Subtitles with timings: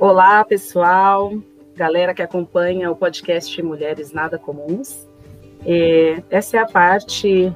[0.00, 1.30] Olá, pessoal,
[1.76, 5.06] galera que acompanha o podcast Mulheres Nada Comuns.
[5.66, 7.54] É, essa é a parte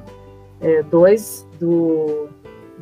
[0.91, 2.29] 2 é, do,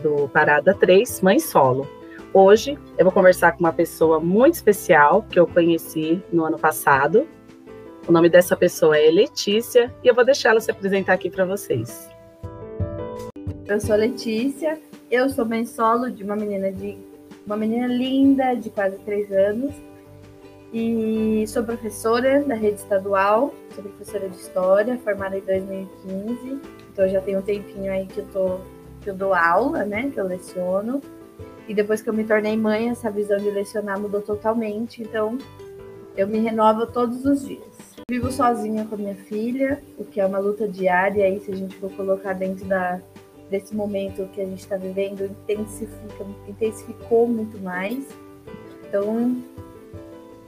[0.01, 1.87] do Parada 3, Mãe Solo.
[2.33, 7.25] Hoje eu vou conversar com uma pessoa muito especial que eu conheci no ano passado.
[8.05, 11.45] O nome dessa pessoa é Letícia e eu vou deixar ela se apresentar aqui para
[11.45, 12.09] vocês.
[13.65, 14.77] Eu sou Letícia,
[15.09, 17.12] eu sou mãe solo de uma menina de
[17.45, 19.73] uma menina linda de quase três anos
[20.73, 26.59] e sou professora da rede estadual, sou professora de história, formada em 2015.
[26.91, 28.59] Então já tem um tempinho aí que eu tô
[29.01, 31.01] que eu dou aula, né, que eu leciono.
[31.67, 35.01] E depois que eu me tornei mãe, essa visão de lecionar mudou totalmente.
[35.01, 35.37] Então
[36.15, 37.93] eu me renovo todos os dias.
[38.09, 41.55] Vivo sozinha com a minha filha, o que é uma luta diária aí se a
[41.55, 42.99] gente for colocar dentro da
[43.49, 48.05] desse momento que a gente está vivendo intensifica, intensificou muito mais.
[48.87, 49.41] Então,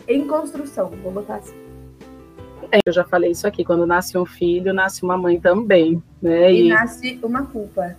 [0.07, 1.55] em construção, vou botar assim.
[2.71, 6.51] É, eu já falei isso aqui, quando nasce um filho, nasce uma mãe também, né?
[6.51, 6.69] E, e...
[6.69, 7.95] nasce uma culpa.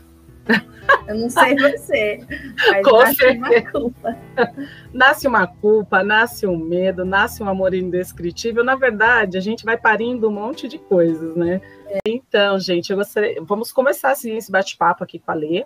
[1.09, 2.21] Eu não sei você,
[2.69, 3.39] mas Com nasce certeza.
[3.39, 4.17] uma culpa.
[4.93, 8.65] Nasce uma culpa, nasce um medo, nasce um amor indescritível.
[8.65, 11.61] Na verdade, a gente vai parindo um monte de coisas, né?
[11.89, 11.99] É.
[12.07, 13.43] Então, gente, eu gostaria.
[13.43, 15.65] Vamos começar assim, esse bate-papo aqui com a Lê.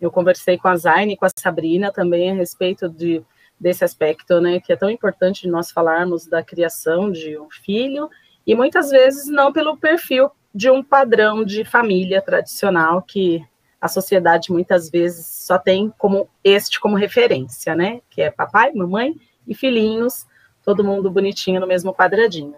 [0.00, 3.22] Eu conversei com a Zaine e com a Sabrina também a respeito de,
[3.58, 4.60] desse aspecto, né?
[4.60, 8.08] Que é tão importante nós falarmos da criação de um filho,
[8.46, 13.44] e muitas vezes não pelo perfil de um padrão de família tradicional que
[13.80, 18.00] a sociedade muitas vezes só tem como este como referência, né?
[18.10, 19.14] Que é papai, mamãe
[19.46, 20.26] e filhinhos,
[20.64, 22.54] todo mundo bonitinho no mesmo quadradinho.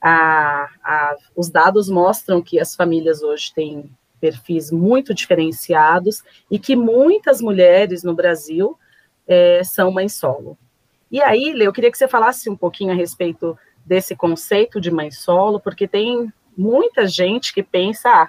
[0.00, 6.76] A, a, os dados mostram que as famílias hoje têm perfis muito diferenciados e que
[6.76, 8.78] muitas mulheres no Brasil
[9.26, 10.56] é, são mãe solo.
[11.10, 14.90] E aí, Lê, eu queria que você falasse um pouquinho a respeito desse conceito de
[14.90, 18.28] mãe solo, porque tem muita gente que pensa, ah,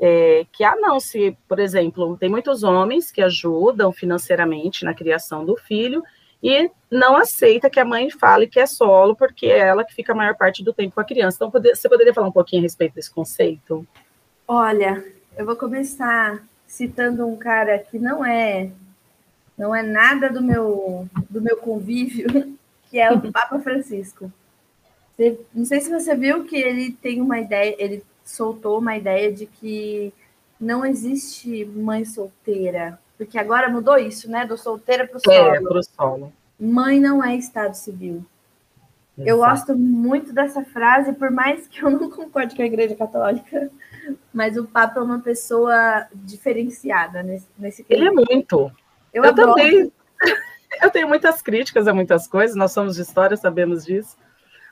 [0.00, 5.44] é, que, ah, não, se, por exemplo, tem muitos homens que ajudam financeiramente na criação
[5.44, 6.02] do filho
[6.42, 10.12] e não aceita que a mãe fale que é solo, porque é ela que fica
[10.12, 11.36] a maior parte do tempo com a criança.
[11.36, 13.86] Então, poder, você poderia falar um pouquinho a respeito desse conceito?
[14.48, 15.04] Olha,
[15.36, 18.70] eu vou começar citando um cara que não é
[19.58, 22.56] não é nada do meu do meu convívio,
[22.88, 24.32] que é o Papa Francisco.
[25.54, 29.46] Não sei se você viu que ele tem uma ideia, ele soltou uma ideia de
[29.46, 30.12] que
[30.60, 34.46] não existe mãe solteira, porque agora mudou isso, né?
[34.46, 35.54] Do solteira para o solo.
[35.54, 36.32] É, para o solo.
[36.58, 38.24] Mãe não é Estado civil.
[39.16, 39.28] Exato.
[39.28, 43.70] Eu gosto muito dessa frase, por mais que eu não concorde com a Igreja Católica,
[44.32, 48.70] mas o Papa é uma pessoa diferenciada nesse, nesse Ele é muito.
[49.12, 49.92] Eu, eu também.
[50.80, 54.16] Eu tenho muitas críticas a muitas coisas, nós somos de história, sabemos disso.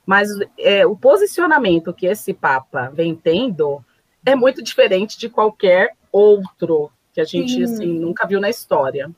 [0.08, 3.84] Mas é, o posicionamento que esse Papa vem tendo
[4.24, 9.10] é muito diferente de qualquer outro que a gente assim, nunca viu na história.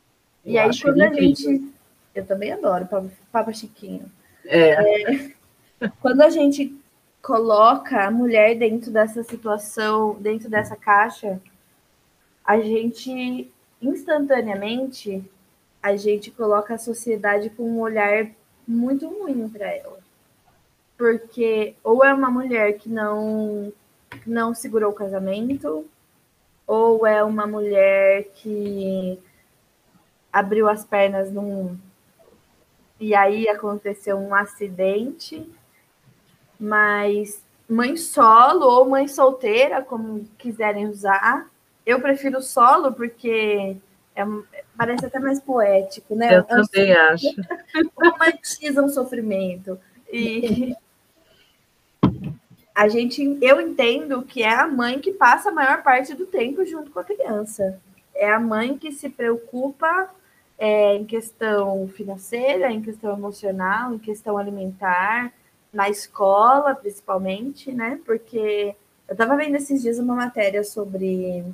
[0.44, 1.72] E eu aí, quando a gente.
[2.12, 4.10] Eu também adoro Papa, Papa Chiquinho.
[4.44, 5.12] É.
[5.14, 5.32] é.
[6.02, 6.76] Quando a gente
[7.22, 11.40] coloca a mulher dentro dessa situação, dentro dessa caixa,
[12.44, 13.48] a gente
[13.80, 15.22] instantaneamente
[15.80, 18.26] a gente coloca a sociedade com um olhar
[18.66, 19.99] muito ruim para ela
[21.00, 23.72] porque ou é uma mulher que não
[24.26, 25.86] não segurou o casamento,
[26.66, 29.18] ou é uma mulher que
[30.30, 31.78] abriu as pernas num
[33.00, 35.50] e aí aconteceu um acidente,
[36.58, 41.48] mas mãe solo ou mãe solteira, como quiserem usar.
[41.86, 43.74] Eu prefiro solo porque
[44.14, 44.22] é,
[44.76, 46.36] parece até mais poético, né?
[46.36, 47.26] Eu também acho.
[47.96, 49.80] Romantiza um sofrimento.
[50.12, 50.76] E
[52.74, 56.64] a gente, eu entendo que é a mãe que passa a maior parte do tempo
[56.64, 57.80] junto com a criança.
[58.14, 60.10] É a mãe que se preocupa
[60.58, 65.32] é, em questão financeira, em questão emocional, em questão alimentar,
[65.72, 67.98] na escola, principalmente, né?
[68.04, 68.74] Porque
[69.08, 71.44] eu estava vendo esses dias uma matéria sobre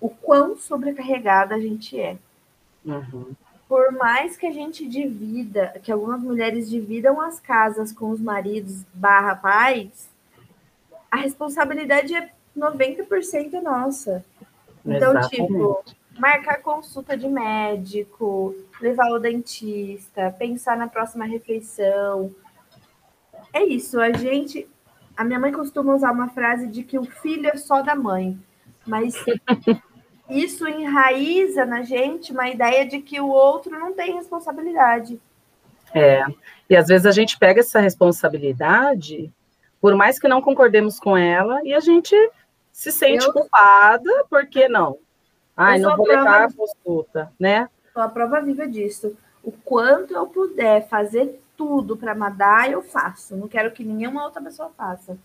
[0.00, 2.16] o quão sobrecarregada a gente é.
[2.84, 3.32] Uhum.
[3.68, 8.84] Por mais que a gente divida, que algumas mulheres dividam as casas com os maridos
[8.92, 10.08] barra pais,
[11.14, 12.28] a responsabilidade é
[12.58, 14.24] 90% nossa.
[14.84, 15.30] Então, Exatamente.
[15.30, 15.84] tipo,
[16.18, 22.34] marcar consulta de médico, levar o dentista, pensar na próxima refeição.
[23.52, 24.68] É isso, a gente.
[25.16, 28.36] A minha mãe costuma usar uma frase de que o filho é só da mãe,
[28.84, 29.14] mas
[30.28, 35.20] isso enraiza na gente uma ideia de que o outro não tem responsabilidade.
[35.94, 36.24] É,
[36.68, 39.32] e às vezes a gente pega essa responsabilidade,
[39.84, 42.16] por mais que não concordemos com ela, e a gente
[42.72, 43.34] se sente eu...
[43.34, 44.96] culpada, porque não?
[45.54, 47.68] Ai, não vou levar a consulta, né?
[47.92, 49.14] Sou a prova viva disso.
[49.42, 53.36] O quanto eu puder fazer tudo para mandar, eu faço.
[53.36, 55.18] Não quero que nenhuma outra pessoa faça.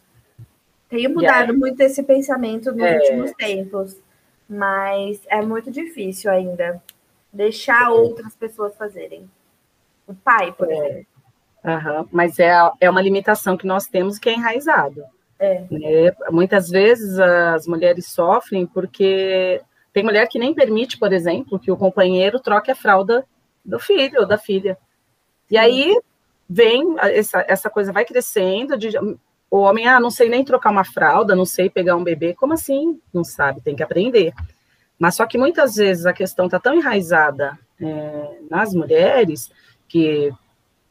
[0.89, 2.97] Tenho mudado muito esse pensamento nos é...
[2.97, 3.95] últimos tempos,
[4.49, 6.83] mas é muito difícil ainda
[7.31, 7.89] deixar é.
[7.91, 9.31] outras pessoas fazerem.
[10.05, 10.75] O pai, por é.
[10.75, 11.18] exemplo.
[11.63, 12.07] Uhum.
[12.11, 15.03] Mas é, é uma limitação que nós temos que é enraizado.
[15.39, 15.63] É.
[15.69, 16.13] Né?
[16.29, 19.61] Muitas vezes as mulheres sofrem porque
[19.93, 23.25] tem mulher que nem permite, por exemplo, que o companheiro troque a fralda
[23.63, 24.77] do filho ou da filha.
[25.49, 25.99] E aí
[26.49, 28.89] vem essa, essa coisa vai crescendo de
[29.51, 32.35] o homem, ah, não sei nem trocar uma fralda, não sei pegar um bebê.
[32.35, 33.01] Como assim?
[33.11, 34.31] Não sabe, tem que aprender.
[34.97, 39.49] Mas só que muitas vezes a questão está tão enraizada é, nas mulheres
[39.87, 40.31] que,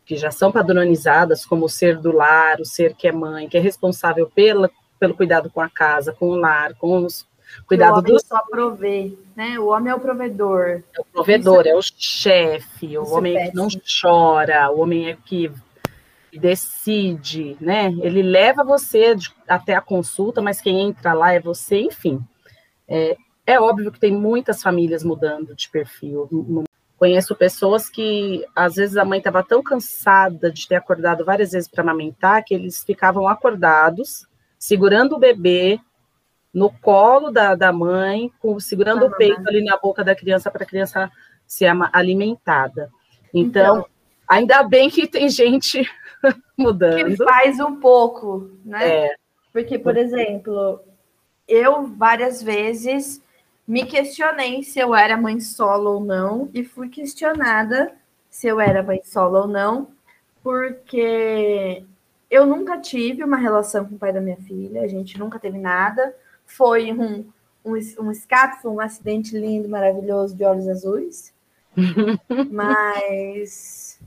[0.08, 3.58] que já são padronizadas como o ser do lar, o ser que é mãe, que
[3.58, 7.28] é responsável pela, pelo cuidado com a casa, com o lar, com os
[7.66, 8.20] cuidado o homem do...
[8.20, 9.58] só provê, né?
[9.58, 10.82] O homem é o provedor.
[10.96, 11.68] É o provedor, Isso...
[11.68, 13.68] é o chefe, o Isso homem é que não
[14.00, 15.52] chora, o homem é que
[16.32, 17.94] decide, né?
[18.00, 19.14] Ele leva você
[19.46, 22.18] até a consulta, mas quem entra lá é você, enfim.
[22.88, 23.14] É,
[23.46, 26.66] é óbvio que tem muitas famílias mudando de perfil.
[26.98, 31.68] Conheço pessoas que, às vezes, a mãe estava tão cansada de ter acordado várias vezes
[31.68, 34.26] para amamentar que eles ficavam acordados,
[34.58, 35.78] segurando o bebê
[36.52, 40.50] no colo da, da mãe, com, segurando ah, o peito ali na boca da criança
[40.50, 41.08] para a criança
[41.46, 42.90] ser alimentada.
[43.32, 43.86] Então, então,
[44.26, 45.88] ainda bem que tem gente
[46.58, 47.04] mudando.
[47.04, 48.88] Que faz um pouco, né?
[48.88, 49.14] É.
[49.52, 50.80] Porque, por exemplo,
[51.46, 53.22] eu várias vezes
[53.68, 57.94] me questionei se eu era mãe solo ou não, e fui questionada
[58.30, 59.88] se eu era mãe solo ou não,
[60.42, 61.84] porque
[62.30, 65.58] eu nunca tive uma relação com o pai da minha filha, a gente nunca teve
[65.58, 66.14] nada.
[66.46, 67.30] Foi um,
[67.62, 71.34] um, um escape, foi um acidente lindo, maravilhoso de olhos azuis.
[72.50, 74.00] Mas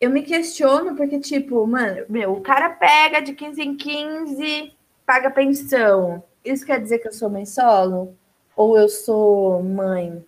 [0.00, 4.72] eu me questiono porque, tipo, mano, meu, o cara pega de 15 em 15,
[5.06, 6.24] paga pensão.
[6.44, 8.16] Isso quer dizer que eu sou mãe solo?
[8.56, 10.24] Ou eu sou mãe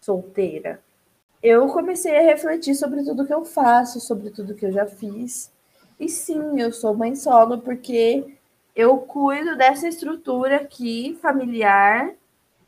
[0.00, 0.80] solteira?
[1.42, 5.50] Eu comecei a refletir sobre tudo que eu faço, sobre tudo que eu já fiz.
[5.98, 8.36] E sim, eu sou mãe solo porque
[8.74, 12.14] eu cuido dessa estrutura aqui familiar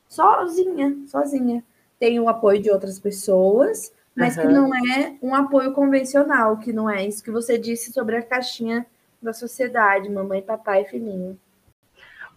[0.09, 1.65] sozinha, sozinha.
[1.99, 4.43] Tenho o apoio de outras pessoas, mas uhum.
[4.43, 8.23] que não é um apoio convencional, que não é isso que você disse sobre a
[8.23, 8.87] caixinha
[9.21, 11.39] da sociedade, mamãe, papai e filhinho.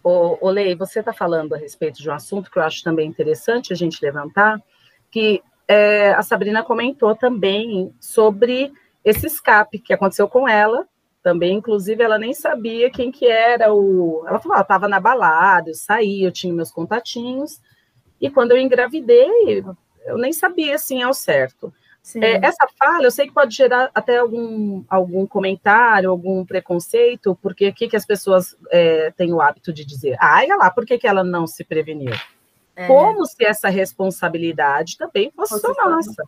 [0.02, 3.08] Ô, ô Lei, você está falando a respeito de um assunto que eu acho também
[3.08, 4.62] interessante a gente levantar,
[5.10, 8.72] que é, a Sabrina comentou também sobre
[9.04, 10.86] esse escape que aconteceu com ela,
[11.22, 14.24] também, inclusive, ela nem sabia quem que era o...
[14.26, 17.60] Ela falou, ela estava na balada, eu saí, eu tinha meus contatinhos,
[18.20, 19.62] e quando eu engravidei,
[20.06, 21.72] eu nem sabia assim ao certo.
[22.16, 27.68] É, essa fala, eu sei que pode gerar até algum, algum comentário, algum preconceito, porque
[27.68, 30.16] o que, que as pessoas é, têm o hábito de dizer?
[30.18, 32.14] Ah, olha lá, por que, que ela não se preveniu?
[32.74, 32.86] É.
[32.86, 36.24] Como se essa responsabilidade também fosse nossa.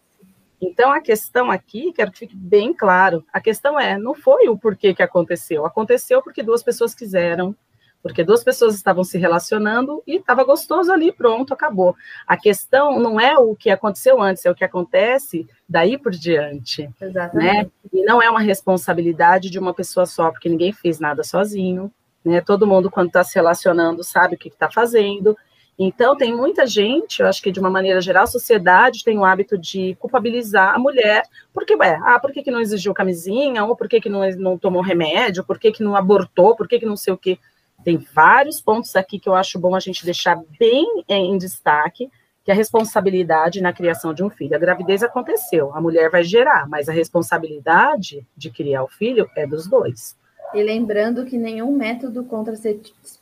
[0.61, 4.59] Então, a questão aqui, quero que fique bem claro, a questão é, não foi o
[4.59, 7.57] porquê que aconteceu, aconteceu porque duas pessoas quiseram,
[8.03, 11.95] porque duas pessoas estavam se relacionando e estava gostoso ali, pronto, acabou.
[12.27, 16.83] A questão não é o que aconteceu antes, é o que acontece daí por diante.
[16.83, 16.93] Né?
[17.01, 17.65] Exatamente.
[17.65, 17.71] Né?
[17.93, 21.93] E não é uma responsabilidade de uma pessoa só, porque ninguém fez nada sozinho.
[22.25, 22.41] Né?
[22.41, 25.37] Todo mundo, quando está se relacionando, sabe o que está fazendo.
[25.79, 29.25] Então, tem muita gente, eu acho que de uma maneira geral, a sociedade tem o
[29.25, 31.23] hábito de culpabilizar a mulher,
[31.55, 34.59] porque, ué, ah, por que, que não exigiu camisinha, ou por que, que não, não
[34.59, 37.39] tomou remédio, por que, que não abortou, por que, que não sei o quê.
[37.83, 42.11] Tem vários pontos aqui que eu acho bom a gente deixar bem em destaque,
[42.45, 44.57] que a responsabilidade na criação de um filho.
[44.57, 49.47] A gravidez aconteceu, a mulher vai gerar, mas a responsabilidade de criar o filho é
[49.47, 50.17] dos dois.
[50.55, 52.25] E lembrando que nenhum método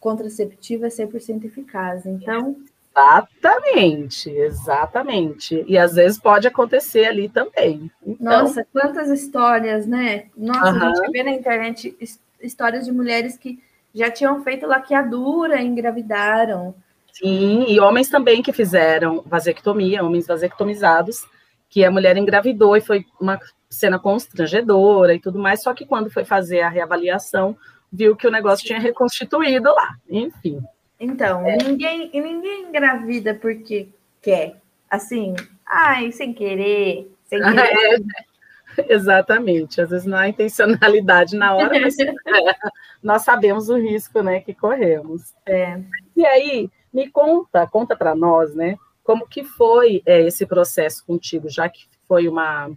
[0.00, 2.56] contraceptivo é 100% eficaz, então...
[2.98, 5.64] Exatamente, exatamente.
[5.68, 7.90] E às vezes pode acontecer ali também.
[8.04, 8.42] Então...
[8.42, 10.24] Nossa, quantas histórias, né?
[10.36, 10.82] Nossa, uhum.
[10.82, 11.96] a gente vê na internet
[12.40, 13.62] histórias de mulheres que
[13.94, 16.74] já tinham feito laqueadura, engravidaram.
[17.18, 21.26] Sim, e homens também que fizeram vasectomia, homens vasectomizados,
[21.68, 26.10] que a mulher engravidou e foi uma cena constrangedora e tudo mais, só que quando
[26.10, 27.56] foi fazer a reavaliação,
[27.92, 30.62] viu que o negócio tinha reconstituído lá, enfim.
[31.00, 31.56] Então, é.
[31.56, 33.88] ninguém, ninguém engravida porque
[34.22, 34.56] quer.
[34.88, 35.34] Assim,
[35.66, 39.80] ai, sem querer, Sem é, exatamente.
[39.80, 42.14] Às vezes não há intencionalidade na hora, mas é,
[43.02, 45.34] nós sabemos o risco né, que corremos.
[45.46, 45.80] É.
[46.16, 48.76] E aí, me conta, conta para nós, né?
[49.02, 52.70] Como que foi é, esse processo contigo, já que foi uma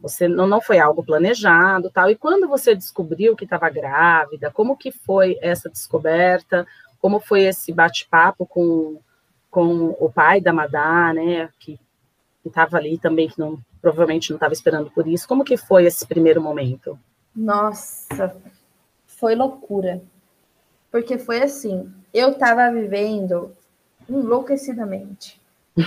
[0.00, 2.10] você não, não foi algo planejado, tal.
[2.10, 6.66] E quando você descobriu que estava grávida, como que foi essa descoberta?
[6.98, 8.98] Como foi esse bate-papo com,
[9.50, 11.50] com o pai da Madá, né?
[11.58, 11.78] Que
[12.44, 15.28] estava ali também, que não, provavelmente não estava esperando por isso.
[15.28, 16.98] Como que foi esse primeiro momento?
[17.36, 18.34] Nossa,
[19.06, 20.02] foi loucura.
[20.90, 23.56] Porque foi assim, eu estava vivendo
[24.08, 25.40] enlouquecidamente.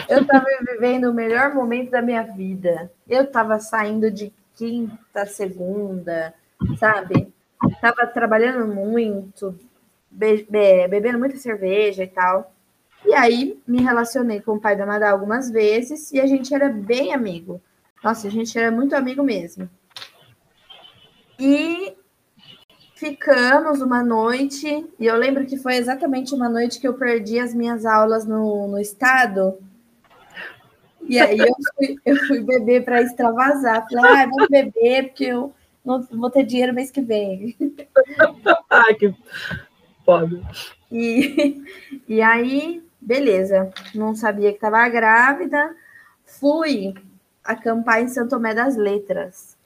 [0.10, 2.92] Eu estava vivendo o melhor momento da minha vida.
[3.08, 6.34] Eu estava saindo de quinta, segunda,
[6.78, 7.34] sabe?
[7.82, 9.58] Tava trabalhando muito,
[10.10, 12.54] be be bebendo muita cerveja e tal.
[13.06, 16.70] E aí me relacionei com o pai da Madá algumas vezes e a gente era
[16.70, 17.62] bem amigo.
[18.04, 19.70] Nossa, a gente era muito amigo mesmo.
[21.40, 21.96] E
[23.06, 27.54] ficamos uma noite, e eu lembro que foi exatamente uma noite que eu perdi as
[27.54, 29.58] minhas aulas no, no estado
[31.08, 33.86] e aí eu fui, eu fui beber para extravasar.
[33.90, 37.56] Falei, ah, vou beber porque eu não vou ter dinheiro mês que vem.
[38.70, 39.14] Ai, que
[40.06, 40.42] foda.
[40.92, 41.62] E,
[42.08, 43.72] e aí, beleza.
[43.94, 45.76] Não sabia que estava grávida.
[46.26, 46.94] Fui
[47.44, 49.58] acampar em Santo Tomé das Letras.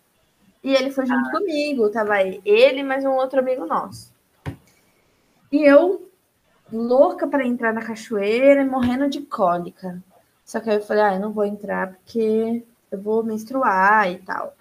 [0.63, 1.31] E ele foi junto ah.
[1.31, 1.89] comigo.
[1.89, 4.13] Tava ele mais um outro amigo nosso.
[5.51, 6.09] E eu,
[6.71, 10.01] louca para entrar na cachoeira, morrendo de cólica.
[10.43, 14.17] Só que aí eu falei, ah, eu não vou entrar porque eu vou menstruar e
[14.19, 14.55] tal.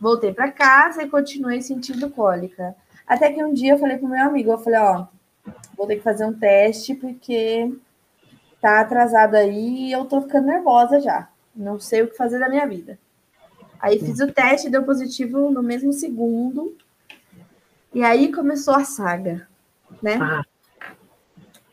[0.00, 2.74] Voltei para casa e continuei sentindo cólica.
[3.06, 5.06] Até que um dia eu falei pro meu amigo, eu falei, ó,
[5.76, 7.74] vou ter que fazer um teste porque
[8.60, 11.28] tá atrasado aí e eu tô ficando nervosa já.
[11.54, 12.98] Não sei o que fazer da minha vida.
[13.80, 16.76] Aí fiz o teste, deu positivo no mesmo segundo.
[17.94, 19.48] E aí começou a saga,
[20.02, 20.18] né?
[20.20, 20.44] Ah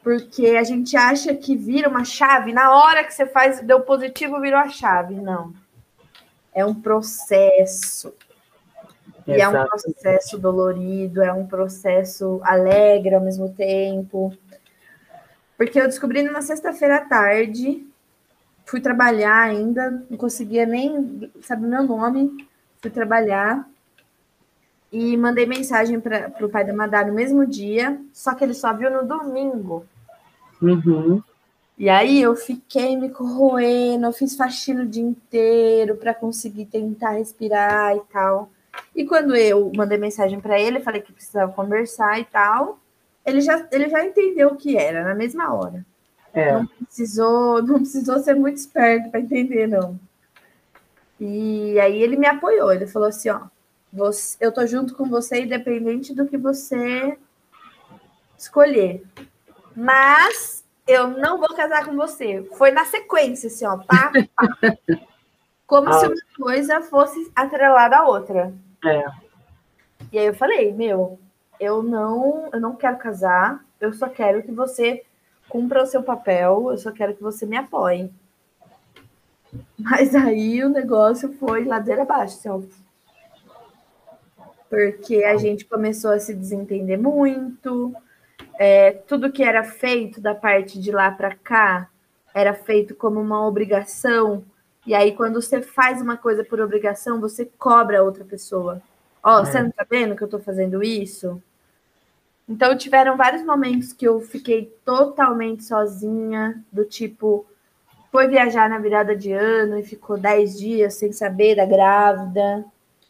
[0.08, 4.40] porque a gente acha que vira uma chave, na hora que você faz, deu positivo,
[4.40, 5.16] virou a chave.
[5.16, 5.54] Não.
[6.56, 8.14] É um processo.
[9.28, 14.34] E é um processo dolorido, é um processo alegre ao mesmo tempo.
[15.58, 17.86] Porque eu descobri numa sexta-feira à tarde,
[18.68, 22.46] fui trabalhar ainda, não conseguia nem saber meu nome,
[22.82, 23.68] fui trabalhar
[24.92, 28.74] e mandei mensagem para o pai da Madá no mesmo dia, só que ele só
[28.74, 29.86] viu no domingo.
[30.62, 31.24] Uhum.
[31.78, 37.12] E aí eu fiquei me corroendo, eu fiz faxina o dia inteiro para conseguir tentar
[37.12, 38.50] respirar e tal.
[38.94, 42.80] E quando eu mandei mensagem para ele, falei que precisava conversar e tal,
[43.26, 45.86] ele já, ele já entendeu o que era na mesma hora.
[46.40, 46.54] É.
[46.54, 50.00] Não precisou, não precisou ser muito esperto para entender, não.
[51.20, 53.42] E aí ele me apoiou, ele falou assim, ó,
[53.92, 57.18] você, eu tô junto com você independente do que você
[58.38, 59.04] escolher
[59.78, 62.44] mas eu não vou casar com você.
[62.58, 64.48] Foi na sequência, assim, ó, pá, pá.
[65.68, 65.94] Como ah.
[65.94, 68.52] se uma coisa fosse atrelada à outra.
[68.84, 69.06] É.
[70.12, 71.20] E aí eu falei, meu,
[71.60, 75.04] eu não, eu não quero casar, eu só quero que você
[75.50, 78.12] cumpra o seu papel, eu só quero que você me apoie.
[79.78, 82.62] Mas aí o negócio foi ladeira abaixo, assim, ó.
[84.70, 87.96] Porque a gente começou a se desentender muito,
[88.60, 91.90] é, tudo que era feito da parte de lá para cá
[92.34, 94.44] era feito como uma obrigação.
[94.86, 98.82] E aí, quando você faz uma coisa por obrigação, você cobra a outra pessoa.
[99.24, 99.46] Ó, oh, é.
[99.46, 101.42] você não tá vendo que eu tô fazendo isso?
[102.48, 107.46] Então, tiveram vários momentos que eu fiquei totalmente sozinha, do tipo,
[108.12, 112.66] foi viajar na virada de ano e ficou dez dias sem saber da grávida.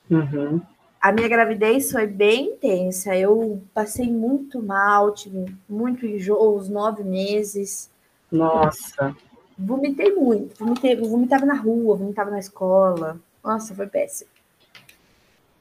[0.10, 0.60] Uhum.
[1.00, 3.16] A minha gravidez foi bem intensa.
[3.16, 7.90] Eu passei muito mal, tive muito enjoo, os nove meses.
[8.32, 9.16] Nossa.
[9.58, 10.58] Vomitei muito.
[10.58, 13.20] Vomitei, vomitava na rua, vomitava na escola.
[13.44, 14.30] Nossa, foi péssimo.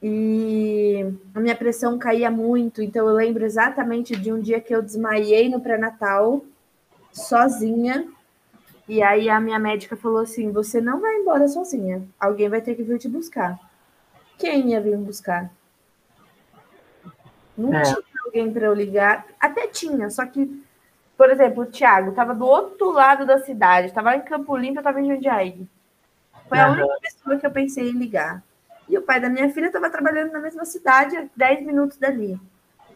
[0.02, 4.82] E a minha pressão caía muito, então eu lembro exatamente de um dia que eu
[4.82, 6.44] desmaiei no pré-natal,
[7.10, 8.06] sozinha.
[8.88, 12.74] E aí a minha médica falou assim: Você não vai embora sozinha, alguém vai ter
[12.74, 13.58] que vir te buscar
[14.38, 15.50] quem ia vir buscar?
[17.56, 17.82] Não é.
[17.82, 19.26] tinha alguém para eu ligar.
[19.40, 20.62] Até tinha, só que,
[21.16, 24.80] por exemplo, o Thiago estava do outro lado da cidade, estava em Campo Limpo, eu
[24.80, 25.66] estava em Jundiaí.
[26.48, 28.42] Foi a única pessoa que eu pensei em ligar.
[28.88, 32.40] E o pai da minha filha estava trabalhando na mesma cidade, 10 minutos dali.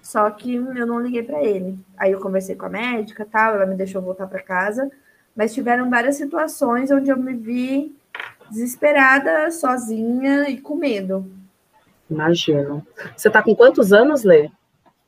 [0.03, 1.79] Só que eu não liguei para ele.
[1.97, 4.91] Aí eu conversei com a médica, tal, ela me deixou voltar para casa,
[5.37, 7.95] mas tiveram várias situações onde eu me vi
[8.51, 11.31] desesperada, sozinha e com medo.
[12.11, 12.85] Imagino.
[13.17, 14.51] Você está com quantos anos, Lê?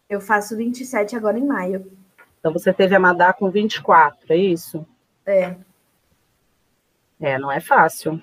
[0.09, 1.91] Eu faço 27 agora em maio.
[2.39, 4.87] Então você teve a Madá com 24, é isso?
[5.25, 5.57] É.
[7.21, 8.23] É, não é fácil.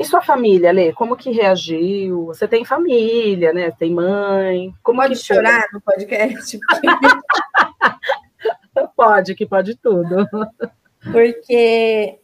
[0.00, 2.24] E sua família, Lê, como que reagiu?
[2.24, 3.70] Você tem família, né?
[3.70, 4.74] Tem mãe.
[4.82, 5.72] Como pode chorar foi?
[5.74, 6.58] no podcast?
[8.96, 10.26] pode, que pode tudo.
[11.12, 12.18] Porque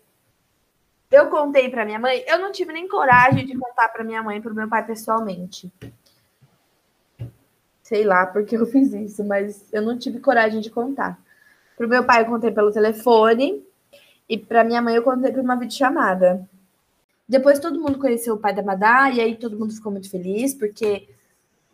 [1.11, 4.39] eu contei para minha mãe, eu não tive nem coragem de contar para minha mãe
[4.39, 5.71] e para o meu pai pessoalmente.
[7.83, 11.21] Sei lá porque eu fiz isso, mas eu não tive coragem de contar.
[11.77, 13.63] Para o meu pai eu contei pelo telefone
[14.27, 16.49] e para minha mãe eu contei por uma videochamada.
[17.29, 20.55] Depois todo mundo conheceu o pai da Madá e aí todo mundo ficou muito feliz
[20.55, 21.09] porque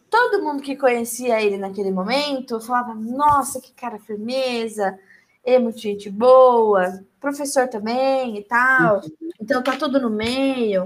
[0.08, 4.98] todo mundo que conhecia ele naquele momento falava: "Nossa, que cara firmeza,
[5.44, 9.02] é muito gente boa, professor também e tal".
[9.40, 10.84] Então tá tudo no meio.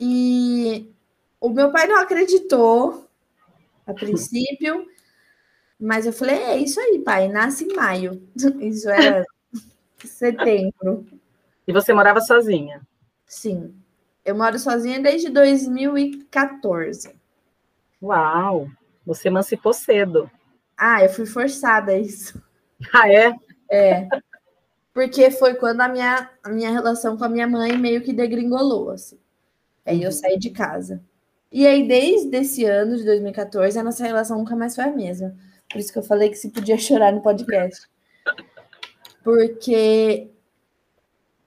[0.00, 0.90] E
[1.40, 3.06] o meu pai não acreditou
[3.86, 4.86] a princípio,
[5.78, 8.22] mas eu falei: "É isso aí, pai, nasce em maio".
[8.60, 9.26] Isso era
[10.02, 11.06] setembro.
[11.68, 12.80] E você morava sozinha?
[13.26, 13.74] Sim.
[14.24, 17.14] Eu moro sozinha desde 2014.
[18.02, 18.68] Uau!
[19.04, 20.30] Você emancipou cedo.
[20.76, 22.42] Ah, eu fui forçada a isso.
[22.92, 23.34] Ah, é?
[23.70, 24.06] É.
[24.92, 28.90] Porque foi quando a minha, a minha relação com a minha mãe meio que degringolou,
[28.90, 29.18] assim.
[29.86, 30.12] Aí eu uhum.
[30.12, 31.02] saí de casa.
[31.50, 35.34] E aí, desde esse ano de 2014, a nossa relação nunca mais foi a mesma.
[35.70, 37.88] Por isso que eu falei que se podia chorar no podcast.
[39.24, 40.30] Porque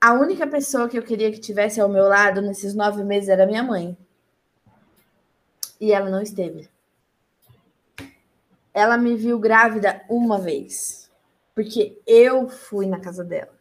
[0.01, 3.45] a única pessoa que eu queria que tivesse ao meu lado nesses nove meses era
[3.45, 3.97] minha mãe.
[5.79, 6.69] E ela não esteve.
[8.73, 11.09] Ela me viu grávida uma vez,
[11.53, 13.57] porque eu fui na casa dela.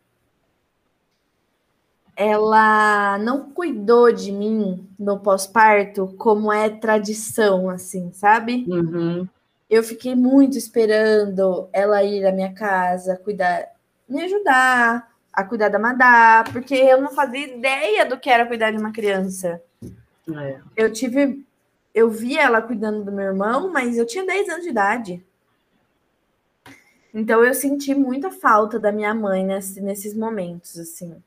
[2.15, 8.65] Ela não cuidou de mim no pós-parto como é tradição, assim, sabe?
[8.69, 9.27] Uhum.
[9.71, 13.69] Eu fiquei muito esperando ela ir à minha casa, cuidar,
[14.09, 15.08] me ajudar,
[15.39, 18.91] a cuidar da Madá, porque eu não fazia ideia do que era cuidar de uma
[18.91, 19.63] criança.
[20.37, 20.59] É.
[20.77, 21.47] Eu tive.
[21.95, 25.25] Eu vi ela cuidando do meu irmão, mas eu tinha 10 anos de idade.
[27.15, 31.23] Então eu senti muita falta da minha mãe nesse, nesses momentos, assim.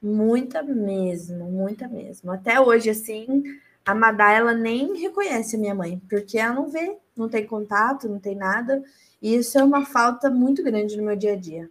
[0.00, 2.30] Muita mesmo, muita mesmo.
[2.30, 3.42] Até hoje, assim,
[3.84, 8.08] a Madá, ela nem reconhece a minha mãe, porque ela não vê, não tem contato,
[8.08, 8.80] não tem nada.
[9.20, 11.68] E isso é uma falta muito grande no meu dia a dia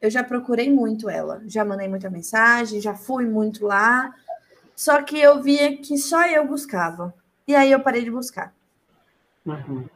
[0.00, 4.14] eu já procurei muito ela, já mandei muita mensagem, já fui muito lá,
[4.74, 7.14] só que eu via que só eu buscava.
[7.48, 8.52] E aí eu parei de buscar.
[9.44, 9.86] Uhum.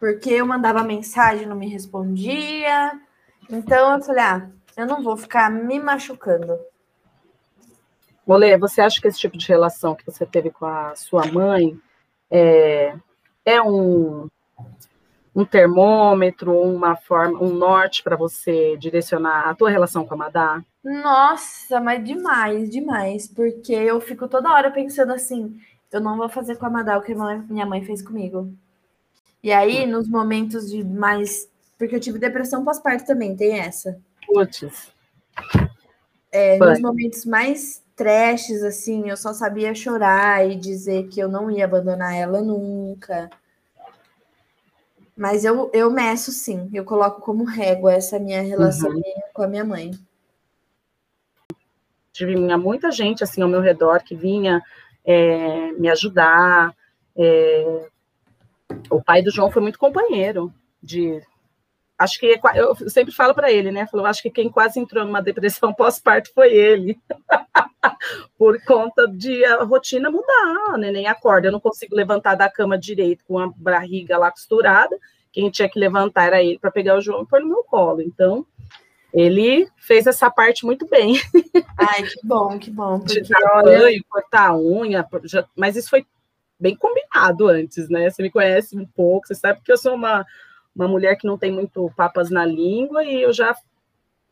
[0.00, 2.98] Porque eu mandava mensagem, não me respondia.
[3.48, 6.58] Então eu falei, ah, eu não vou ficar me machucando.
[8.26, 11.78] Olê, você acha que esse tipo de relação que você teve com a sua mãe
[12.28, 12.96] é,
[13.44, 14.28] é um,
[15.36, 20.64] um termômetro, uma forma, um norte para você direcionar a tua relação com a Madá?
[20.82, 25.60] Nossa, mas demais, demais, porque eu fico toda hora pensando assim,
[25.92, 27.14] eu não vou fazer com a Madá o que
[27.50, 28.50] minha mãe fez comigo.
[29.42, 31.46] E aí, nos momentos de mais,
[31.78, 34.00] porque eu tive depressão pós-parto também, tem essa.
[34.26, 34.90] Putz.
[36.32, 41.50] É, nos momentos mais trashes, assim, eu só sabia chorar e dizer que eu não
[41.50, 43.28] ia abandonar ela nunca
[45.16, 49.02] mas eu, eu meço sim, eu coloco como régua essa minha relação uhum.
[49.32, 49.92] com a minha mãe.
[52.12, 54.62] Tinha muita gente assim ao meu redor que vinha
[55.04, 56.74] é, me ajudar.
[57.16, 57.88] É,
[58.90, 60.52] o pai do João foi muito companheiro
[60.82, 61.22] de
[61.98, 63.86] acho que eu sempre falo para ele, né?
[63.86, 66.98] Falou, acho que quem quase entrou numa depressão pós-parto foi ele,
[68.38, 70.90] por conta de a rotina mudar, né?
[70.90, 74.96] Nem acorda, eu não consigo levantar da cama direito com a barriga lá costurada.
[75.32, 78.00] Quem tinha que levantar era ele para pegar o João e pôr no meu colo.
[78.00, 78.46] Então,
[79.12, 81.20] ele fez essa parte muito bem.
[81.78, 83.00] Ai, que bom, que bom.
[83.00, 85.06] Porque, de dar banho, cortar a unha,
[85.54, 86.06] mas isso foi
[86.58, 88.08] bem combinado antes, né?
[88.08, 90.24] Você me conhece um pouco, você sabe que eu sou uma
[90.76, 93.56] uma mulher que não tem muito papas na língua, e eu já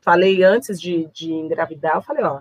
[0.02, 2.40] falei antes de, de engravidar, eu falei, ó,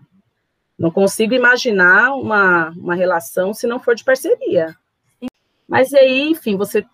[0.78, 4.76] não consigo imaginar uma, uma relação se não for de parceria.
[5.66, 6.86] Mas aí, enfim, você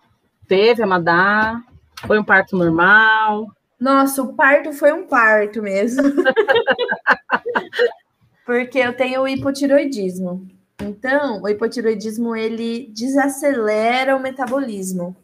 [0.46, 1.60] teve a Madá,
[2.06, 3.48] foi um parto normal.
[3.78, 6.02] Nossa, o parto foi um parto mesmo.
[8.46, 10.46] Porque eu tenho hipotiroidismo.
[10.80, 15.16] Então, o hipotiroidismo ele desacelera o metabolismo.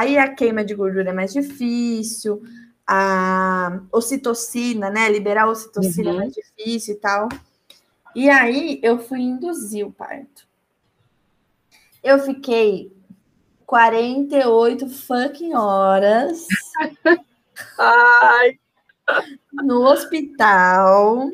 [0.00, 2.42] Aí a queima de gordura é mais difícil,
[2.86, 5.10] a ocitocina, né?
[5.10, 6.16] Liberar a ocitocina é uhum.
[6.16, 7.28] é mais difícil e tal.
[8.14, 10.48] E aí eu fui induzir o parto.
[12.02, 12.90] Eu fiquei
[13.66, 16.46] 48 fucking horas
[17.78, 18.58] Ai,
[19.52, 21.30] no hospital,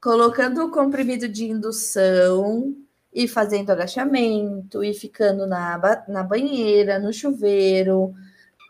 [0.00, 2.74] colocando o comprimido de indução
[3.14, 8.12] e fazendo agachamento e ficando na, na banheira, no chuveiro,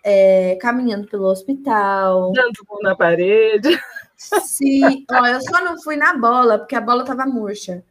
[0.05, 2.33] é, caminhando pelo hospital.
[2.33, 3.71] dando mão na parede.
[4.17, 7.83] Sim, ó, eu só não fui na bola, porque a bola estava murcha.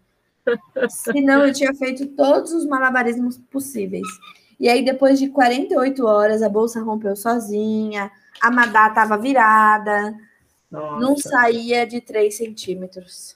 [0.90, 4.08] Senão eu tinha feito todos os malabarismos possíveis.
[4.60, 8.12] E aí, depois de 48 horas, a bolsa rompeu sozinha,
[8.42, 10.16] a Madá estava virada,
[10.70, 11.00] Nossa.
[11.00, 13.36] não saía de 3 centímetros.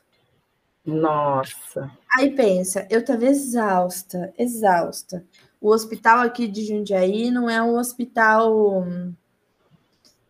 [0.88, 1.92] Nossa.
[2.16, 5.26] Aí pensa, eu estava exausta, exausta.
[5.60, 9.14] O hospital aqui de Jundiaí não é um hospital hum,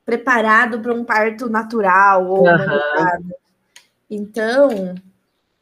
[0.03, 3.35] preparado para um parto natural ou humanizado.
[4.09, 4.95] Então,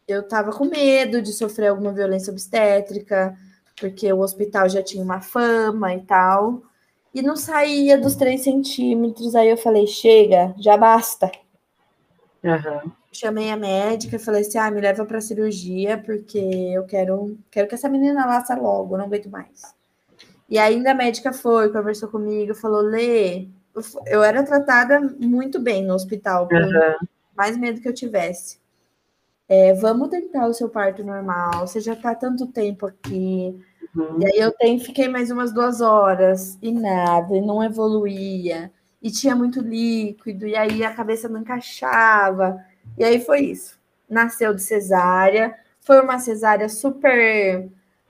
[0.07, 3.37] eu estava com medo de sofrer alguma violência obstétrica,
[3.77, 6.61] porque o hospital já tinha uma fama e tal.
[7.13, 9.35] E não saía dos 3 centímetros.
[9.35, 11.29] Aí eu falei, chega, já basta.
[12.45, 12.93] Aham.
[13.15, 17.65] Chamei a médica e falei assim: ah, me leva para cirurgia, porque eu quero, quero
[17.67, 19.61] que essa menina laça logo, não aguento mais.
[20.49, 23.47] E ainda a médica foi, conversou comigo, falou: Lê,
[24.07, 26.95] eu era tratada muito bem no hospital, por Aham.
[27.35, 28.59] mais medo que eu tivesse.
[29.47, 33.57] É, vamos tentar o seu parto normal, você já está tanto tempo aqui.
[33.95, 34.19] Uhum.
[34.19, 39.09] E aí eu tem, fiquei mais umas duas horas e nada, e não evoluía, e
[39.09, 42.61] tinha muito líquido, e aí a cabeça não encaixava.
[42.97, 43.77] E aí foi isso.
[44.09, 47.67] Nasceu de cesárea, foi uma cesárea super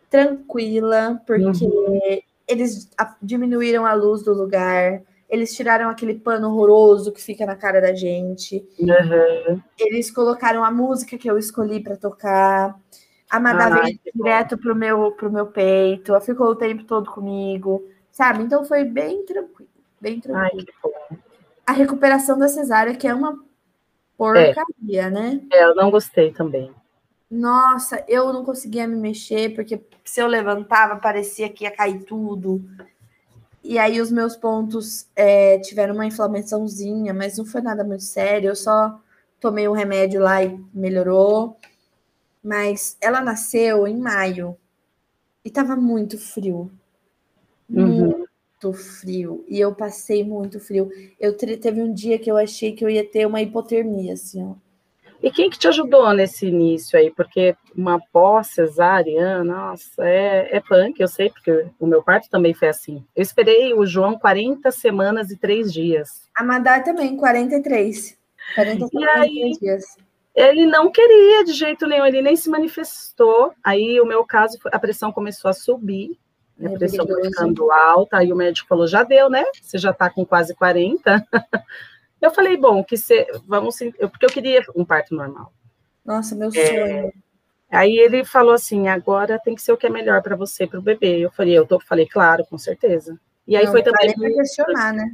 [0.09, 7.21] tranquila, porque eles a- diminuíram a luz do lugar, eles tiraram aquele pano horroroso que
[7.21, 9.61] fica na cara da gente Aham.
[9.77, 12.79] eles colocaram a música que eu escolhi para tocar.
[13.29, 14.23] A Madá Ai, veio bom.
[14.23, 18.43] direto pro meu, pro meu peito, ela ficou o tempo todo comigo, sabe?
[18.43, 20.67] Então foi bem tranquilo, bem Ai, tranquilo.
[20.83, 21.17] bom.
[21.65, 23.37] A recuperação da cesárea, que é uma
[24.17, 25.41] porcaria, né?
[25.51, 26.71] É, eu não gostei também.
[27.29, 32.63] Nossa, eu não conseguia me mexer, porque se eu levantava, parecia que ia cair tudo.
[33.63, 38.49] E aí os meus pontos é, tiveram uma inflamaçãozinha, mas não foi nada muito sério.
[38.49, 38.99] Eu só
[39.39, 41.57] tomei um remédio lá e melhorou.
[42.43, 44.55] Mas ela nasceu em maio
[45.43, 46.71] e tava muito frio.
[47.67, 48.24] Uhum.
[48.65, 49.45] Muito frio.
[49.47, 50.89] E eu passei muito frio.
[51.19, 54.55] Eu teve um dia que eu achei que eu ia ter uma hipotermia, assim, ó.
[55.21, 57.09] E quem que te ajudou nesse início aí?
[57.09, 62.67] Porque uma pós-cesárea, nossa, é, é punk, eu sei, porque o meu parto também foi
[62.67, 63.03] assim.
[63.15, 66.29] Eu esperei o João 40 semanas e 3 dias.
[66.35, 68.17] A Madar também, 43.
[68.55, 68.89] 40 E aí?
[68.91, 69.83] 43 dias.
[70.35, 73.53] Ele não queria de jeito nenhum, ele nem se manifestou.
[73.63, 76.19] Aí o meu caso, a pressão começou a subir,
[76.59, 77.29] a É pressão foi perigoso.
[77.31, 79.43] ficando alta, aí o médico falou, já deu, né?
[79.61, 81.25] Você já tá com quase 40.
[82.21, 83.77] Eu falei, bom, que você, vamos,
[84.09, 85.53] porque eu queria um parto normal.
[86.03, 87.13] Nossa, meu É, sonho.
[87.69, 90.67] Aí ele falou assim, agora tem que ser o que é melhor para você, e
[90.67, 91.19] para o bebê.
[91.19, 93.19] Eu falei, eu tô, falei, claro, com certeza.
[93.47, 95.11] E aí Não, foi também muito, questionar, né?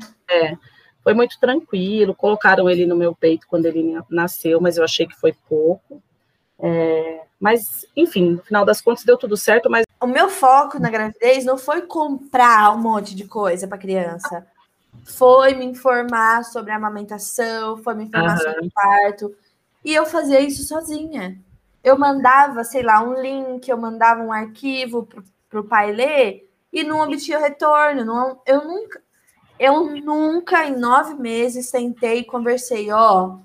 [1.04, 2.16] foi muito tranquilo.
[2.16, 6.02] Colocaram ele no meu peito quando ele nasceu, mas eu achei que foi pouco.
[6.62, 10.92] É, mas, enfim, no final das contas deu tudo certo, mas O meu foco na
[10.92, 14.46] gravidez não foi comprar um monte de coisa para criança.
[15.04, 18.38] Foi me informar sobre a amamentação, foi me informar Aham.
[18.38, 19.36] sobre o parto.
[19.84, 21.40] E eu fazia isso sozinha.
[21.84, 25.08] Eu mandava, sei lá, um link, eu mandava um arquivo
[25.50, 28.06] para o pai ler e não obtinha retorno.
[28.06, 29.02] Não, eu nunca,
[29.58, 33.40] eu nunca em nove meses tentei e conversei, ó.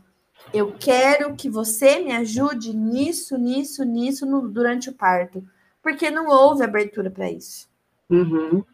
[0.52, 5.44] Eu quero que você me ajude nisso, nisso, nisso no- durante o parto.
[5.82, 7.68] Porque não houve abertura para isso.
[8.10, 8.64] uhum,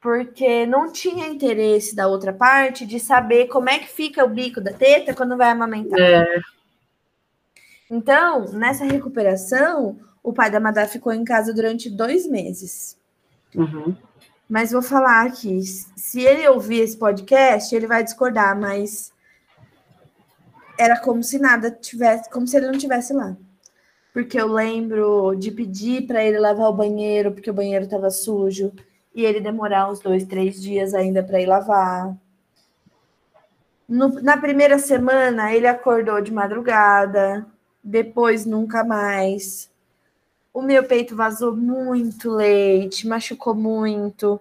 [0.00, 4.60] Porque não tinha interesse da outra parte de saber como é que fica o bico
[4.60, 5.98] da teta quando vai amamentar.
[6.00, 6.40] é,
[7.90, 12.96] Então, nessa recuperação, o pai da Madá ficou em casa durante dois meses.
[13.54, 13.96] uhum,
[14.48, 19.12] Mas vou falar aqui, se ele ouvir esse podcast, ele vai discordar, mas
[20.82, 23.36] era como se nada tivesse, como se ele não tivesse lá.
[24.12, 28.72] Porque eu lembro de pedir para ele lavar o banheiro, porque o banheiro estava sujo,
[29.14, 32.16] e ele demorar uns dois, três dias ainda para ir lavar.
[33.88, 37.44] No- na primeira semana, ele acordou de madrugada,
[37.82, 39.70] depois nunca mais.
[40.54, 44.40] O meu peito vazou muito leite, machucou muito.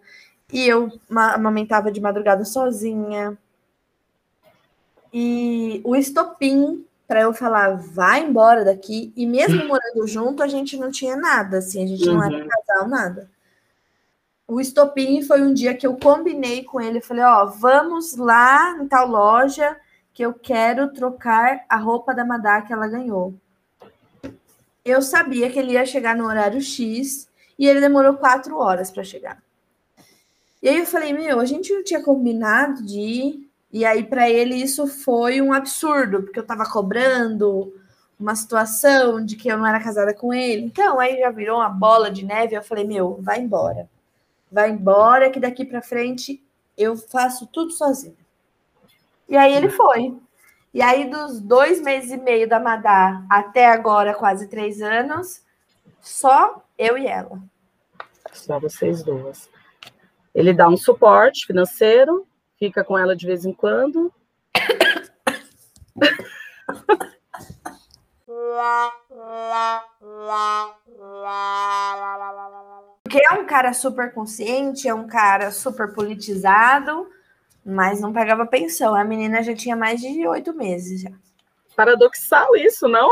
[0.54, 3.38] E eu ma- amamentava de madrugada sozinha.
[5.13, 9.12] E o estopim para eu falar, vai embora daqui.
[9.17, 12.15] E mesmo morando junto, a gente não tinha nada, assim, a gente uhum.
[12.15, 12.47] não era uhum.
[12.47, 13.30] casal, nada.
[14.47, 18.88] O estopim foi um dia que eu combinei com ele, falei, ó, vamos lá em
[18.88, 19.78] tal loja
[20.13, 23.34] que eu quero trocar a roupa da Madá que ela ganhou.
[24.86, 27.28] Eu sabia que ele ia chegar no horário X
[27.60, 29.43] e ele demorou quatro horas para chegar.
[30.63, 33.50] E aí eu falei, meu, a gente não tinha combinado de ir.
[33.71, 37.73] E aí, para ele, isso foi um absurdo, porque eu estava cobrando
[38.19, 40.65] uma situação de que eu não era casada com ele.
[40.65, 42.55] Então, aí já virou uma bola de neve.
[42.55, 43.89] Eu falei, meu, vai embora.
[44.51, 46.43] Vai embora, que daqui para frente
[46.77, 48.15] eu faço tudo sozinha.
[49.27, 50.17] E aí ele foi.
[50.73, 55.41] E aí, dos dois meses e meio da Madá até agora, quase três anos,
[55.99, 57.41] só eu e ela.
[58.34, 59.49] Só vocês duas.
[60.34, 62.25] Ele dá um suporte financeiro,
[62.62, 64.13] fica com ela de vez em quando.
[73.04, 77.10] Porque é um cara super consciente, é um cara super politizado,
[77.65, 78.93] mas não pegava pensão.
[78.93, 81.12] A menina já tinha mais de oito meses já.
[81.76, 83.10] Paradoxal isso, não?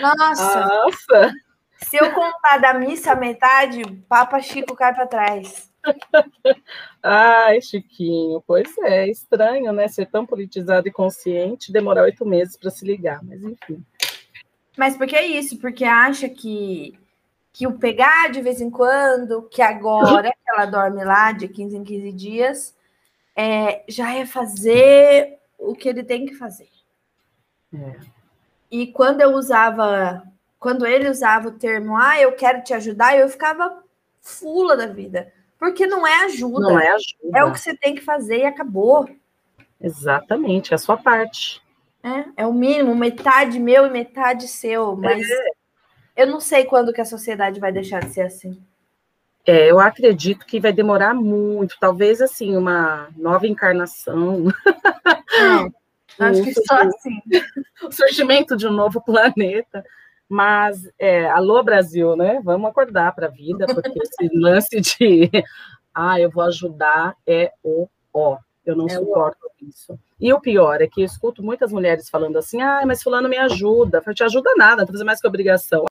[0.00, 0.66] Nossa!
[0.66, 1.32] Nossa!
[1.78, 5.69] Se eu contar da missa a metade, Papa Chico cai para trás.
[7.02, 9.88] Ai, Chiquinho, pois é, estranho, né?
[9.88, 13.84] Ser tão politizado e consciente, demorar oito meses para se ligar, mas enfim.
[14.76, 15.58] Mas por que é isso?
[15.58, 16.98] Porque acha que,
[17.52, 21.76] que o pegar de vez em quando, que agora que ela dorme lá de 15
[21.76, 22.76] em 15 dias,
[23.34, 26.68] é, já é fazer o que ele tem que fazer.
[27.74, 27.96] É.
[28.70, 30.22] E quando eu usava
[30.60, 33.82] quando ele usava o termo, ah, eu quero te ajudar, eu ficava
[34.20, 35.32] fula da vida.
[35.60, 36.60] Porque não é ajuda.
[36.60, 37.38] Não é ajuda.
[37.38, 39.06] É o que você tem que fazer e acabou.
[39.78, 41.62] Exatamente, é a sua parte.
[42.02, 44.96] É, é o mínimo, metade meu e metade seu.
[44.96, 45.44] Mas é.
[46.16, 48.58] eu não sei quando que a sociedade vai deixar de ser assim.
[49.46, 54.48] É, eu acredito que vai demorar muito, talvez assim, uma nova encarnação.
[56.18, 57.20] É, acho que só assim.
[57.84, 59.84] O surgimento de um novo planeta.
[60.32, 62.40] Mas, é, alô Brasil, né?
[62.44, 65.28] Vamos acordar para a vida, porque esse lance de,
[65.92, 68.38] ah, eu vou ajudar é o ó.
[68.64, 69.98] Eu não é suporto isso.
[70.20, 73.38] E o pior é que eu escuto muitas mulheres falando assim, ah, mas fulano me
[73.38, 74.00] ajuda.
[74.06, 75.84] Eu te ajuda nada, não fazer mais que obrigação.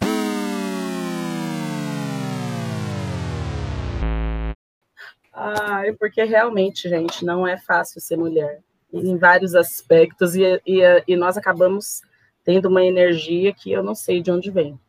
[5.34, 8.62] Ai, porque realmente, gente, não é fácil ser mulher
[8.93, 12.04] em vários aspectos e, e, e nós acabamos
[12.50, 14.80] tendo uma energia que eu não sei de onde vem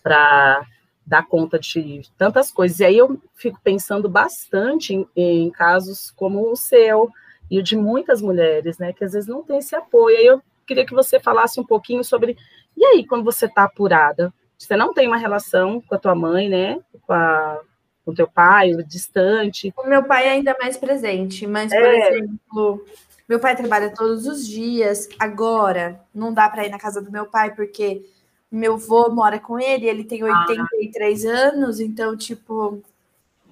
[0.00, 0.64] para
[1.04, 2.78] dar conta de tantas coisas.
[2.78, 7.10] E aí eu fico pensando bastante em, em, casos como o seu
[7.50, 10.16] e o de muitas mulheres, né, que às vezes não tem esse apoio.
[10.16, 12.36] Aí eu queria que você falasse um pouquinho sobre
[12.76, 16.48] e aí quando você está apurada, você não tem uma relação com a tua mãe,
[16.48, 17.58] né, com a
[18.04, 19.74] com teu pai, distante.
[19.76, 22.08] O meu pai é ainda mais presente, mas, por é.
[22.08, 22.84] exemplo,
[23.30, 25.08] meu pai trabalha todos os dias.
[25.16, 28.04] Agora, não dá para ir na casa do meu pai, porque
[28.50, 31.30] meu avô mora com ele, ele tem 83 ah.
[31.30, 32.82] anos, então, tipo,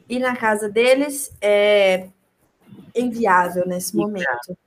[0.08, 2.08] ir na casa deles é
[2.92, 4.58] inviável nesse momento.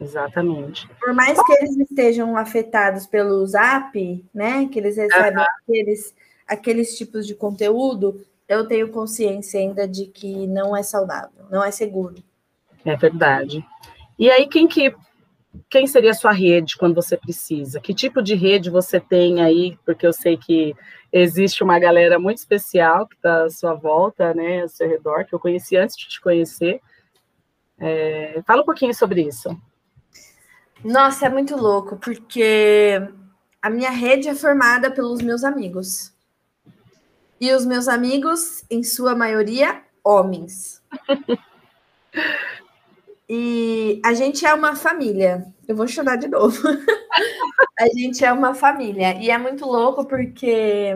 [0.00, 0.88] Exatamente.
[1.00, 4.68] Por mais que eles estejam afetados pelo zap, né?
[4.68, 6.14] Que eles recebem aqueles,
[6.46, 11.72] aqueles tipos de conteúdo, eu tenho consciência ainda de que não é saudável, não é
[11.72, 12.22] seguro.
[12.84, 13.66] É verdade.
[14.20, 14.94] E aí, quem que
[15.70, 17.80] quem seria a sua rede quando você precisa?
[17.80, 19.78] Que tipo de rede você tem aí?
[19.84, 20.76] Porque eu sei que
[21.10, 25.34] existe uma galera muito especial que está à sua volta, né, ao seu redor, que
[25.34, 26.82] eu conheci antes de te conhecer.
[27.78, 29.58] É, fala um pouquinho sobre isso.
[30.84, 33.00] Nossa, é muito louco, porque
[33.62, 36.12] a minha rede é formada pelos meus amigos.
[37.40, 40.82] E os meus amigos, em sua maioria, homens.
[43.32, 45.46] E a gente é uma família.
[45.68, 46.60] Eu vou chorar de novo.
[47.78, 49.14] a gente é uma família.
[49.22, 50.92] E é muito louco porque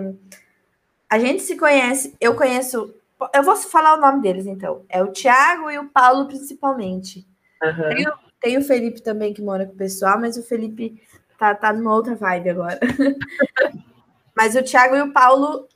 [1.09, 2.13] a gente se conhece.
[2.21, 2.93] Eu conheço.
[3.33, 4.85] Eu vou falar o nome deles, então.
[4.89, 7.25] É o Tiago e o Paulo, principalmente.
[7.63, 7.95] Uhum.
[7.95, 8.07] Tem,
[8.41, 11.01] tem, o Felipe também que mora com o pessoal, mas o Felipe
[11.39, 12.81] tá, tá numa outra vibe agora.
[14.37, 15.69] mas o Tiago e o Paulo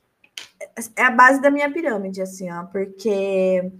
[0.97, 3.71] é a base da minha pirâmide, assim, ó, porque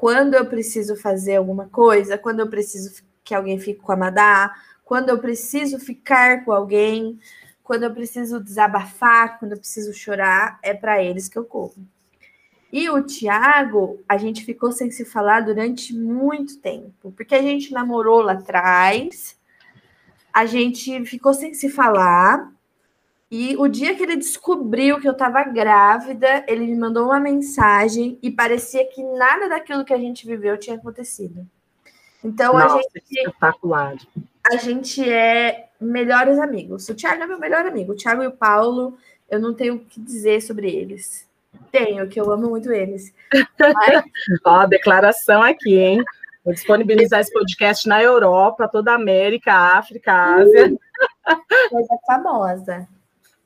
[0.00, 4.50] quando eu preciso fazer alguma coisa, quando eu preciso que alguém fique com a Madá,
[4.82, 7.20] quando eu preciso ficar com alguém,
[7.62, 11.74] quando eu preciso desabafar, quando eu preciso chorar, é para eles que eu corro.
[12.72, 17.70] E o Tiago, a gente ficou sem se falar durante muito tempo, porque a gente
[17.70, 19.36] namorou lá atrás,
[20.32, 22.50] a gente ficou sem se falar.
[23.30, 28.18] E o dia que ele descobriu que eu estava grávida, ele me mandou uma mensagem
[28.20, 31.46] e parecia que nada daquilo que a gente viveu tinha acontecido.
[32.24, 33.96] Então Nossa, a gente espetacular.
[34.50, 36.88] A gente é melhores amigos.
[36.88, 37.92] O Thiago é meu melhor amigo.
[37.92, 38.98] O Thiago e o Paulo,
[39.30, 41.24] eu não tenho o que dizer sobre eles.
[41.70, 43.14] Tenho, que eu amo muito eles.
[43.58, 44.04] Mas...
[44.44, 46.02] Ó, declaração aqui, hein?
[46.44, 50.72] Vou disponibilizar esse podcast na Europa, toda a América, África, Ásia.
[51.68, 52.88] Coisa famosa.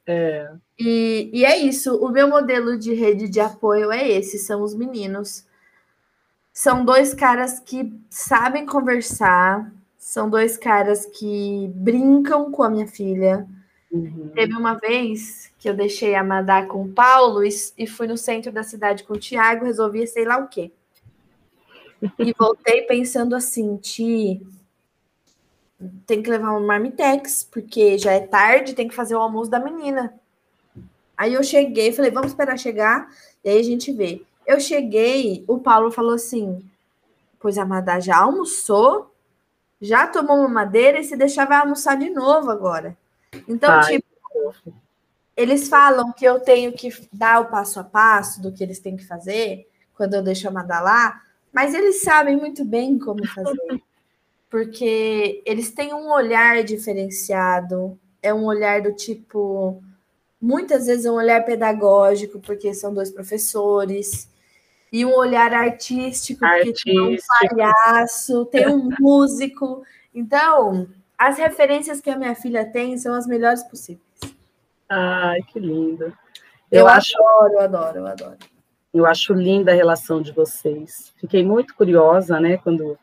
[0.07, 0.51] É.
[0.79, 1.97] E, e é isso.
[1.97, 5.47] O meu modelo de rede de apoio é esse: são os meninos.
[6.53, 13.47] São dois caras que sabem conversar, são dois caras que brincam com a minha filha.
[13.91, 14.31] Uhum.
[14.35, 18.17] Teve uma vez que eu deixei a Madá com o Paulo e, e fui no
[18.17, 20.71] centro da cidade com o Tiago, resolvi sei lá o quê.
[22.19, 24.41] E voltei pensando assim, Ti,
[26.07, 29.59] tem que levar um marmitex, porque já é tarde, tem que fazer o almoço da
[29.59, 30.15] menina.
[31.17, 33.09] Aí eu cheguei, falei, vamos esperar chegar,
[33.45, 34.23] e aí a gente vê.
[34.47, 36.63] Eu cheguei, o Paulo falou assim,
[37.39, 39.13] pois a Madá já almoçou,
[39.81, 42.97] já tomou uma madeira e se deixar vai almoçar de novo agora.
[43.49, 44.07] Então, Ai, tipo,
[45.37, 48.97] eles falam que eu tenho que dar o passo a passo do que eles têm
[48.97, 53.81] que fazer quando eu deixo a Madá lá, mas eles sabem muito bem como fazer,
[54.55, 59.83] porque eles têm um olhar diferenciado, é um olhar do tipo,
[60.41, 64.31] muitas vezes é um olhar pedagógico, porque são dois professores,
[64.93, 66.73] e um olhar artístico, artístico.
[66.73, 67.17] porque tem um
[67.49, 69.83] palhaço, tem um músico.
[70.15, 70.87] Então,
[71.19, 74.07] as referências que a minha filha tem são as melhores possíveis.
[74.89, 76.17] Ai, que lindo.
[76.71, 77.13] Eu, eu acho...
[77.19, 78.39] adoro, eu adoro, eu adoro.
[78.95, 81.13] Eu acho linda a relação de vocês.
[81.17, 82.97] Fiquei muito curiosa, né, quando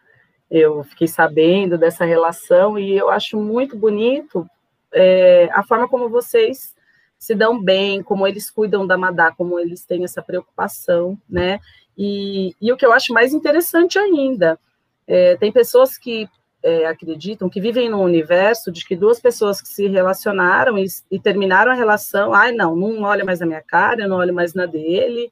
[0.52, 4.46] eu fiquei sabendo dessa relação e eu acho muito bonito
[4.94, 6.76] é, a forma como vocês
[7.18, 11.60] se dão bem, como eles cuidam da Madá, como eles têm essa preocupação, né?
[11.98, 14.60] E, e o que eu acho mais interessante ainda,
[15.08, 16.28] é, tem pessoas que
[16.64, 21.20] é, acreditam, que vivem no universo de que duas pessoas que se relacionaram e, e
[21.20, 24.66] terminaram a relação, ai, não, não olha mais na minha cara, não olho mais na
[24.66, 25.32] dele,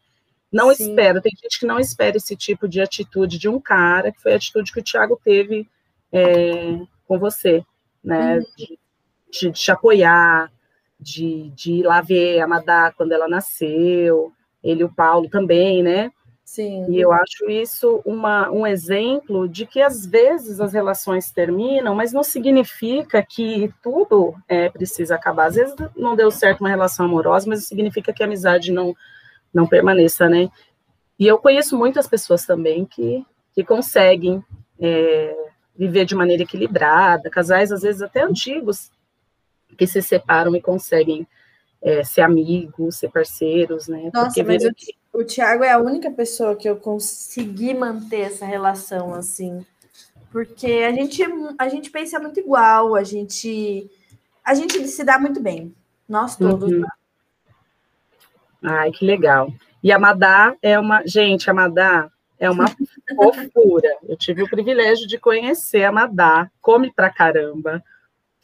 [0.51, 0.89] não Sim.
[0.89, 4.33] espero, tem gente que não espera esse tipo de atitude de um cara, que foi
[4.33, 5.67] a atitude que o Thiago teve
[6.11, 7.63] é, com você,
[8.03, 8.39] né?
[8.39, 8.79] De, de,
[9.31, 10.51] de, te apoiar,
[10.99, 14.33] de, de ir lá ver a Madá quando ela nasceu,
[14.63, 16.11] ele e o Paulo também, né?
[16.43, 16.87] Sim.
[16.89, 22.11] E eu acho isso uma, um exemplo de que às vezes as relações terminam, mas
[22.11, 25.45] não significa que tudo é, precisa acabar.
[25.45, 28.95] Às vezes não deu certo uma relação amorosa, mas significa que a amizade não
[29.53, 30.49] não permaneça, né?
[31.17, 34.43] E eu conheço muitas pessoas também que, que conseguem
[34.79, 35.35] é,
[35.75, 38.91] viver de maneira equilibrada, casais às vezes até antigos
[39.77, 41.27] que se separam e conseguem
[41.81, 44.09] é, ser amigos, ser parceiros, né?
[44.13, 44.93] Nossa, mas o, que...
[45.13, 49.65] o Tiago é a única pessoa que eu consegui manter essa relação assim,
[50.31, 51.23] porque a gente
[51.57, 53.89] a gente pensa muito igual, a gente
[54.43, 55.73] a gente se dá muito bem,
[56.07, 56.71] nós todos.
[56.71, 56.83] Uhum.
[58.63, 59.51] Ai, que legal.
[59.83, 61.05] E a Madá é uma.
[61.05, 62.65] Gente, a Madá é uma
[63.15, 63.97] fofura.
[64.07, 66.49] Eu tive o privilégio de conhecer a Madá.
[66.61, 67.83] Come pra caramba.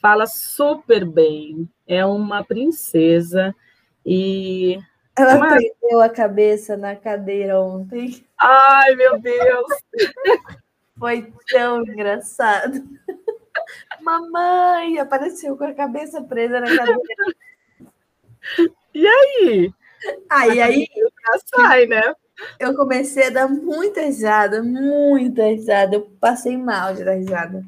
[0.01, 1.69] Fala super bem.
[1.87, 3.55] É uma princesa.
[4.05, 4.79] E.
[5.17, 5.47] Ela uma...
[5.55, 8.25] prendeu a cabeça na cadeira ontem.
[8.37, 9.67] Ai, meu Deus!
[10.97, 12.81] Foi tão engraçado.
[14.01, 17.35] Mamãe apareceu com a cabeça presa na cadeira.
[18.93, 19.73] E aí?
[20.29, 22.13] Aí, aí já sai, né?
[22.59, 25.95] Eu comecei a dar muita risada, muita risada.
[25.95, 27.63] Eu passei mal de dar risada.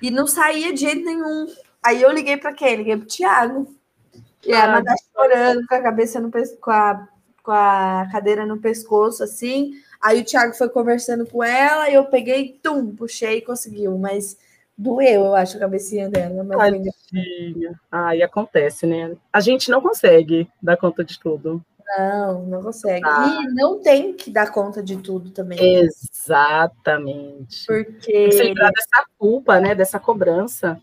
[0.00, 1.46] E não saía de jeito nenhum.
[1.82, 2.76] Aí eu liguei para quem?
[2.76, 3.74] Liguei para o Thiago.
[4.44, 7.08] E a Amanda chorando com a cabeça no pescoço, com a,
[7.42, 9.72] com a cadeira no pescoço, assim.
[10.00, 13.98] Aí o Thiago foi conversando com ela e eu peguei, tum, puxei e conseguiu.
[13.98, 14.38] Mas
[14.78, 16.44] doeu, eu acho, a cabecinha dela.
[16.44, 17.80] Mas Tadinha.
[17.90, 19.16] Ai, acontece, né?
[19.32, 21.60] A gente não consegue dar conta de tudo.
[21.96, 23.04] Não, não consegue.
[23.04, 23.40] Ah.
[23.42, 25.58] E não tem que dar conta de tudo também.
[25.82, 27.66] Exatamente.
[27.66, 28.28] Porque.
[28.28, 29.74] Tem que dessa culpa, né?
[29.74, 30.80] Dessa cobrança.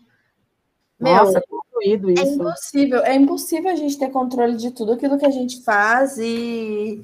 [1.00, 2.22] Meu, Nossa, concluído é isso.
[2.22, 6.18] É impossível, é impossível a gente ter controle de tudo aquilo que a gente faz
[6.18, 7.02] e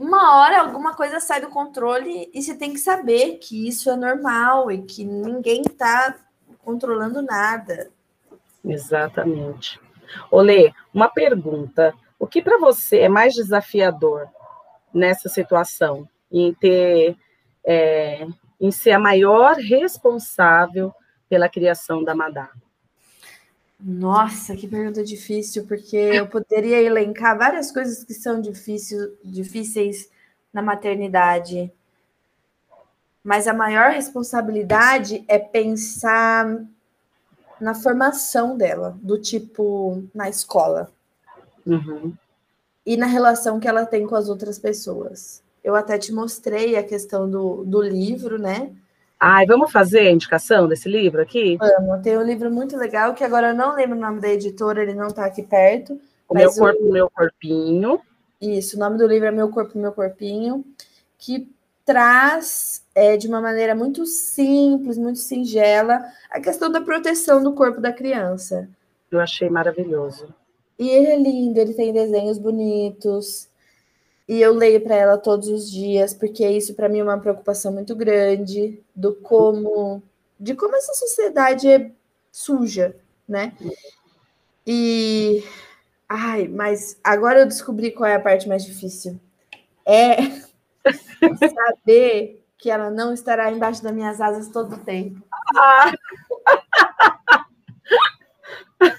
[0.00, 3.96] uma hora alguma coisa sai do controle e você tem que saber que isso é
[3.96, 6.16] normal e que ninguém está
[6.64, 7.90] controlando nada.
[8.64, 9.78] Exatamente.
[10.30, 11.92] Olê, uma pergunta.
[12.18, 14.26] O que para você é mais desafiador
[14.92, 16.08] nessa situação?
[16.32, 17.14] Em ter,
[17.62, 18.26] é,
[18.58, 20.94] em ser a maior responsável
[21.28, 22.48] pela criação da Madá?
[23.82, 30.10] Nossa, que pergunta difícil, porque eu poderia elencar várias coisas que são difícil, difíceis
[30.52, 31.72] na maternidade.
[33.24, 36.62] Mas a maior responsabilidade é pensar
[37.60, 40.90] na formação dela, do tipo na escola.
[41.66, 42.14] Uhum.
[42.84, 45.42] E na relação que ela tem com as outras pessoas.
[45.62, 48.72] Eu até te mostrei a questão do, do livro, né?
[49.22, 51.58] Ai, vamos fazer a indicação desse livro aqui?
[51.58, 54.82] Vamos, tem um livro muito legal, que agora eu não lembro o nome da editora,
[54.82, 56.00] ele não está aqui perto.
[56.26, 56.90] O Meu Corpo, o...
[56.90, 58.00] Meu Corpinho.
[58.40, 60.64] Isso, o nome do livro é Meu Corpo, Meu Corpinho,
[61.18, 61.46] que
[61.84, 67.78] traz é, de uma maneira muito simples, muito singela, a questão da proteção do corpo
[67.78, 68.70] da criança.
[69.10, 70.32] Eu achei maravilhoso.
[70.78, 73.49] E ele é lindo, ele tem desenhos bonitos.
[74.30, 77.72] E eu leio para ela todos os dias, porque isso para mim é uma preocupação
[77.72, 80.00] muito grande do como
[80.38, 81.90] de como essa sociedade é
[82.30, 82.94] suja,
[83.28, 83.52] né?
[84.64, 85.42] E
[86.08, 89.18] ai, mas agora eu descobri qual é a parte mais difícil.
[89.84, 90.14] É
[91.52, 95.20] saber que ela não estará embaixo das minhas asas todo o tempo.
[95.56, 95.92] Ah.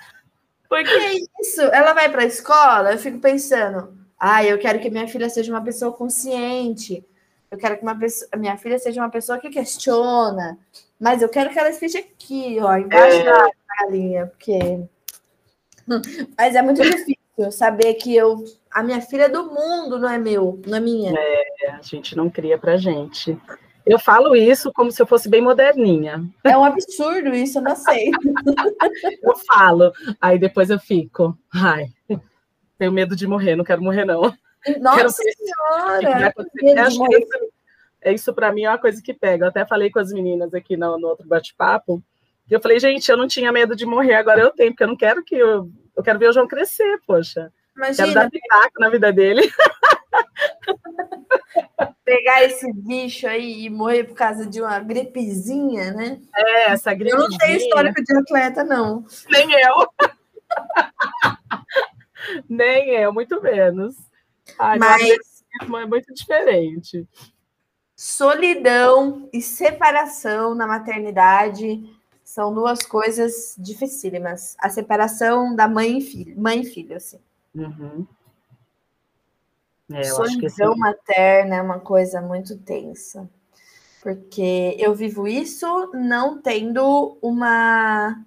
[0.68, 4.88] Porque é isso, ela vai para a escola, eu fico pensando, ah, eu quero que
[4.92, 7.04] minha filha seja uma pessoa consciente,
[7.50, 10.60] eu quero que uma pessoa, minha filha seja uma pessoa que questiona,
[11.00, 13.24] mas eu quero que ela esteja aqui, ó, embaixo é.
[13.24, 13.50] da
[13.80, 14.60] galinha, porque.
[16.38, 20.20] Mas é muito difícil saber que eu, a minha filha é do mundo, não é
[20.20, 21.14] meu, não é minha.
[21.18, 23.36] É, a gente não cria pra gente.
[23.84, 26.24] Eu falo isso como se eu fosse bem moderninha.
[26.44, 28.12] É um absurdo isso, eu não sei.
[29.24, 29.92] eu falo,
[30.22, 31.88] aí depois eu fico, ai,
[32.82, 34.36] tenho medo de morrer, não quero morrer não.
[34.80, 36.34] Nossa senhora!
[36.90, 37.04] Isso,
[38.04, 39.46] isso para mim é uma coisa que pega.
[39.46, 42.02] Eu até falei com as meninas aqui no, no outro bate-papo,
[42.50, 44.88] e eu falei, gente, eu não tinha medo de morrer, agora eu tenho, porque eu
[44.88, 47.54] não quero que eu, eu quero ver o João crescer, poxa.
[47.78, 48.08] Imagina.
[48.08, 49.44] Quero dar pitaco na vida dele.
[52.04, 56.20] pegar esse bicho aí e morrer por causa de uma gripezinha, né?
[56.36, 57.26] É, essa gripezinha.
[57.26, 59.06] Eu não tenho histórico de atleta, não.
[59.30, 59.88] Nem eu.
[62.50, 63.96] Nem eu, muito menos.
[64.58, 67.08] Ai, Mas é muito diferente.
[67.96, 71.84] Solidão e separação na maternidade
[72.24, 74.56] são duas coisas dificílimas.
[74.60, 77.20] A separação da mãe e filho, mãe e filho, assim.
[77.54, 78.08] Uhum.
[79.94, 83.30] É, Solidão materna é uma coisa muito tensa.
[84.02, 88.20] Porque eu vivo isso não tendo uma,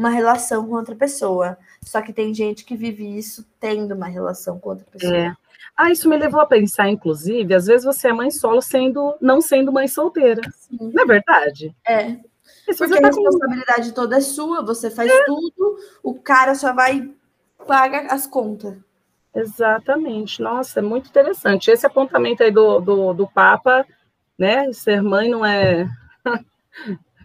[0.00, 1.58] uma relação com outra pessoa.
[1.82, 5.14] Só que tem gente que vive isso tendo uma relação com outra pessoa.
[5.14, 5.34] É.
[5.76, 9.42] Ah, isso me levou a pensar, inclusive, às vezes você é mãe solo sendo, não
[9.42, 10.40] sendo mãe solteira.
[10.52, 10.90] Sim.
[10.94, 11.76] Não é verdade?
[11.86, 12.16] É.
[12.66, 13.94] Porque a tá responsabilidade com...
[13.94, 15.24] toda é sua, você faz é.
[15.24, 17.10] tudo, o cara só vai
[17.66, 18.78] paga as contas.
[19.34, 20.40] Exatamente.
[20.40, 21.70] Nossa, é muito interessante.
[21.70, 23.86] Esse apontamento aí do, do, do Papa,
[24.38, 24.72] né?
[24.72, 25.86] Ser mãe não é.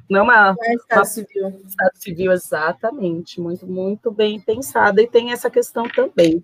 [0.09, 1.61] Não é uma, é estado uma, civil.
[1.65, 3.41] Estado civil, exatamente.
[3.41, 5.01] Muito, muito bem pensada.
[5.01, 6.43] E tem essa questão também.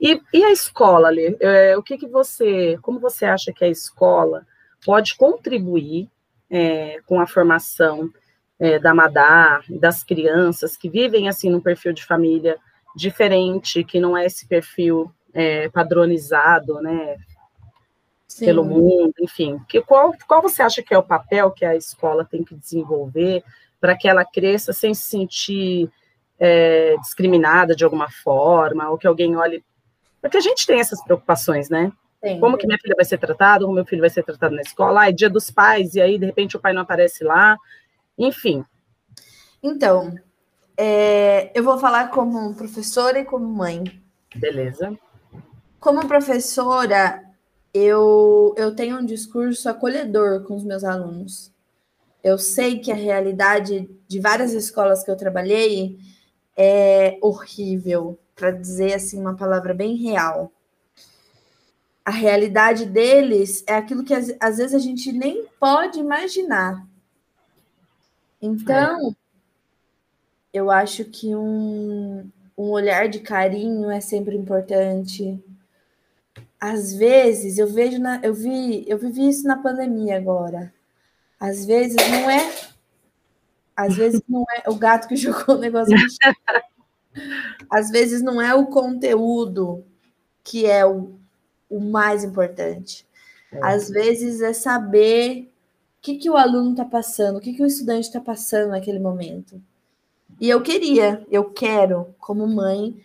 [0.00, 1.36] E, e a escola, Lê?
[1.40, 2.78] É, o que, que você.
[2.82, 4.46] Como você acha que a escola
[4.84, 6.08] pode contribuir
[6.50, 8.10] é, com a formação
[8.58, 12.56] é, da Madá, das crianças que vivem assim num perfil de família
[12.96, 17.16] diferente, que não é esse perfil é, padronizado, né?
[18.36, 18.44] Sim.
[18.44, 19.58] Pelo mundo, enfim.
[19.66, 23.42] Que, qual, qual você acha que é o papel que a escola tem que desenvolver
[23.80, 25.90] para que ela cresça sem se sentir
[26.38, 29.64] é, discriminada de alguma forma, ou que alguém olhe.
[30.20, 31.90] Porque a gente tem essas preocupações, né?
[32.22, 34.60] Sim, como que minha filha vai ser tratada, como meu filho vai ser tratado na
[34.60, 37.56] escola, ah, é dia dos pais, e aí, de repente, o pai não aparece lá,
[38.18, 38.62] enfim.
[39.62, 40.14] Então,
[40.76, 43.82] é, eu vou falar como professora e como mãe.
[44.34, 44.92] Beleza.
[45.80, 47.25] Como professora,
[47.76, 51.52] eu, eu tenho um discurso acolhedor com os meus alunos.
[52.24, 55.98] Eu sei que a realidade de várias escolas que eu trabalhei
[56.56, 60.50] é horrível, para dizer assim uma palavra bem real.
[62.02, 66.86] A realidade deles é aquilo que às, vezes a gente nem pode imaginar.
[68.40, 69.14] Então,
[70.52, 75.42] eu acho que um, um olhar de carinho é sempre importante.
[76.60, 80.72] Às vezes eu vejo na, eu vi, eu vivi isso na pandemia agora.
[81.38, 82.50] Às vezes não é
[83.76, 85.94] às vezes não é o gato que jogou o negócio.
[87.70, 89.84] Às vezes não é o conteúdo
[90.42, 91.18] que é o,
[91.68, 93.06] o mais importante.
[93.52, 93.58] É.
[93.62, 95.52] Às vezes é saber
[96.00, 99.60] que, que o aluno está passando, o que, que o estudante está passando naquele momento.
[100.40, 102.96] E eu queria, eu quero, como mãe,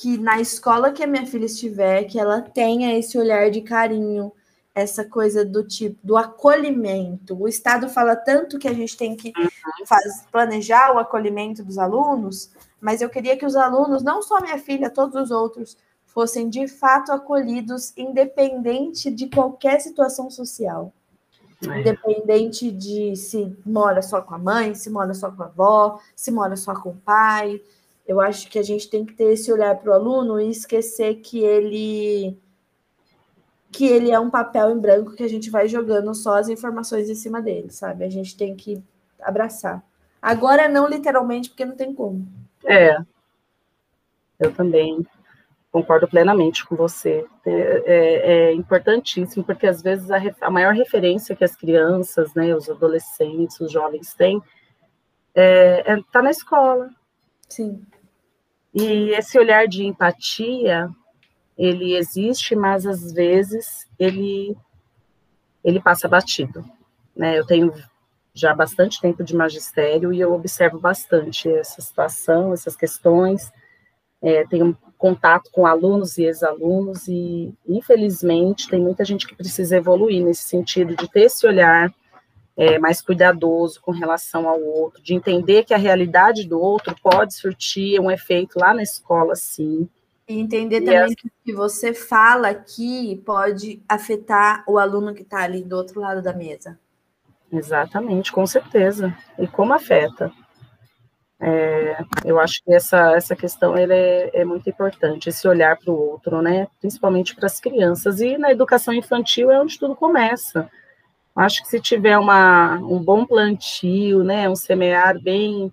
[0.00, 4.32] que na escola que a minha filha estiver, que ela tenha esse olhar de carinho,
[4.74, 7.38] essa coisa do tipo do acolhimento.
[7.38, 9.86] O Estado fala tanto que a gente tem que uhum.
[9.86, 14.56] faz, planejar o acolhimento dos alunos, mas eu queria que os alunos, não só minha
[14.56, 15.76] filha, todos os outros,
[16.06, 20.94] fossem de fato acolhidos, independente de qualquer situação social.
[21.62, 21.80] É.
[21.80, 26.30] Independente de se mora só com a mãe, se mora só com a avó, se
[26.30, 27.60] mora só com o pai.
[28.10, 31.20] Eu acho que a gente tem que ter esse olhar para o aluno e esquecer
[31.20, 32.36] que ele
[33.70, 37.08] que ele é um papel em branco que a gente vai jogando só as informações
[37.08, 38.02] em cima dele, sabe?
[38.02, 38.82] A gente tem que
[39.20, 39.80] abraçar.
[40.20, 42.26] Agora não literalmente, porque não tem como.
[42.64, 42.98] É.
[44.40, 45.06] Eu também
[45.70, 47.24] concordo plenamente com você.
[47.46, 52.56] É, é, é importantíssimo, porque às vezes a, a, maior referência que as crianças, né,
[52.56, 54.42] os adolescentes, os jovens têm,
[55.32, 56.90] é, é tá na escola.
[57.48, 57.80] Sim.
[58.74, 60.88] E esse olhar de empatia,
[61.58, 64.56] ele existe, mas às vezes ele
[65.62, 66.64] ele passa batido,
[67.14, 67.38] né?
[67.38, 67.72] Eu tenho
[68.32, 73.52] já bastante tempo de magistério e eu observo bastante essa situação, essas questões.
[74.22, 80.22] É, tenho contato com alunos e ex-alunos e, infelizmente, tem muita gente que precisa evoluir
[80.24, 81.92] nesse sentido de ter esse olhar
[82.56, 87.34] é, mais cuidadoso com relação ao outro, de entender que a realidade do outro pode
[87.34, 89.88] surtir um efeito lá na escola, sim,
[90.30, 95.22] e entender e também que o que você fala aqui pode afetar o aluno que
[95.22, 96.78] está ali do outro lado da mesa.
[97.52, 99.12] Exatamente, com certeza.
[99.36, 100.32] E como afeta.
[101.40, 105.98] É, eu acho que essa, essa questão é, é muito importante, esse olhar para o
[105.98, 106.68] outro, né?
[106.78, 108.20] Principalmente para as crianças.
[108.20, 110.70] E na educação infantil é onde tudo começa.
[111.34, 114.48] Acho que se tiver uma, um bom plantio, né?
[114.48, 115.72] Um semear bem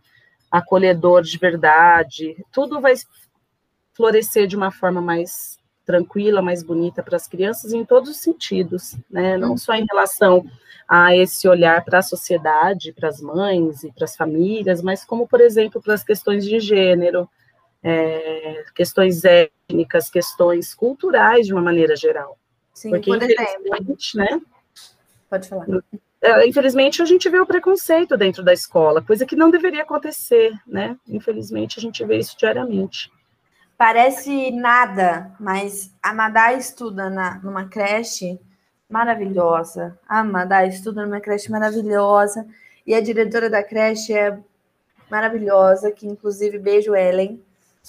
[0.52, 2.94] acolhedor de verdade, tudo vai
[3.94, 8.96] florescer de uma forma mais tranquila, mais bonita para as crianças em todos os sentidos,
[9.10, 9.38] né?
[9.38, 10.46] Não só em relação
[10.88, 15.28] a esse olhar para a sociedade, para as mães e para as famílias, mas como,
[15.28, 17.30] por exemplo, para as questões de gênero,
[17.84, 22.38] é, questões étnicas, questões culturais de uma maneira geral.
[22.74, 23.98] Sim, Porque, por exemplo.
[24.16, 24.42] Né?
[25.30, 25.66] Pode falar.
[26.22, 30.54] É, infelizmente, a gente vê o preconceito dentro da escola, coisa que não deveria acontecer,
[30.66, 30.98] né?
[31.08, 33.12] Infelizmente, a gente vê isso diariamente.
[33.78, 38.40] Parece nada, mas a Madá estuda na, numa creche
[38.90, 40.00] maravilhosa.
[40.08, 42.48] A Madá estuda numa creche maravilhosa.
[42.86, 44.40] E a diretora da creche é
[45.12, 47.40] maravilhosa, que inclusive beijo Ellen.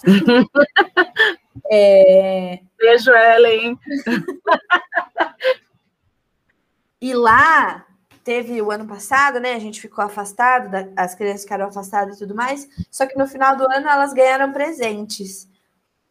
[1.70, 2.60] é...
[2.78, 3.78] Beijo Ellen.
[7.00, 7.86] e lá
[8.24, 9.54] teve o ano passado, né?
[9.54, 12.68] A gente ficou afastado, as crianças ficaram afastadas e tudo mais.
[12.90, 15.48] Só que no final do ano elas ganharam presentes.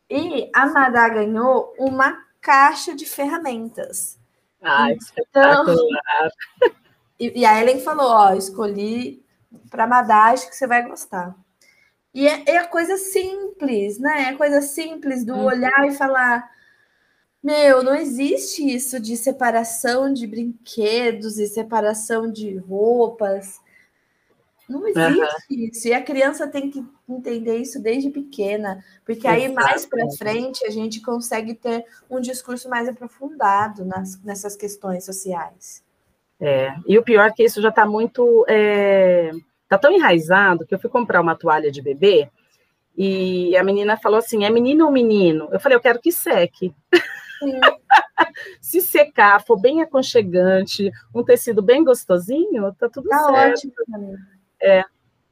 [0.09, 4.17] E a Madá ganhou uma caixa de ferramentas.
[4.61, 5.65] Ah, então,
[7.19, 9.23] e, e a Ellen falou: Ó, escolhi
[9.69, 11.35] para Madá, acho que você vai gostar.
[12.13, 14.29] E é, é coisa simples, né?
[14.29, 15.45] É coisa simples do uhum.
[15.45, 16.49] olhar e falar:
[17.48, 23.62] Meu, não existe isso de separação de brinquedos e separação de roupas.
[24.68, 25.70] Não existe uhum.
[25.72, 25.88] isso.
[25.88, 30.70] E a criança tem que entender isso desde pequena, porque aí mais para frente a
[30.70, 35.82] gente consegue ter um discurso mais aprofundado nas, nessas questões sociais.
[36.41, 38.45] É, e o pior é que isso já está muito.
[38.50, 39.32] É,
[39.70, 42.30] tá tão enraizado que eu fui comprar uma toalha de bebê
[42.98, 45.48] e a menina falou assim: é menino ou menino?
[45.50, 46.76] Eu falei, eu quero que seque.
[48.61, 53.67] Se secar, for bem aconchegante, um tecido bem gostosinho, tá tudo tá certo.
[53.67, 54.17] Ótimo,
[54.61, 54.83] é.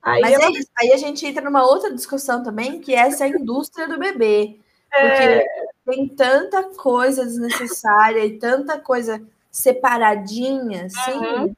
[0.02, 3.28] Aí, Mas é isso, aí a gente entra numa outra discussão também, que é essa
[3.28, 4.60] indústria do bebê.
[4.92, 5.46] Porque é...
[5.86, 11.56] tem tanta coisa desnecessária e tanta coisa separadinha, assim, uhum.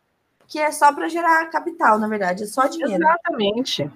[0.48, 3.04] que é só para gerar capital, na verdade, é só dinheiro.
[3.04, 3.92] Exatamente.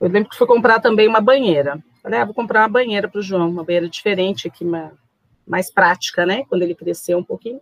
[0.00, 1.82] Eu lembro que fui comprar também uma banheira.
[2.02, 4.92] Falei, ah, vou comprar uma banheira para o João, uma banheira diferente aqui, uma,
[5.46, 6.44] mais prática, né?
[6.48, 7.60] Quando ele cresceu um pouquinho.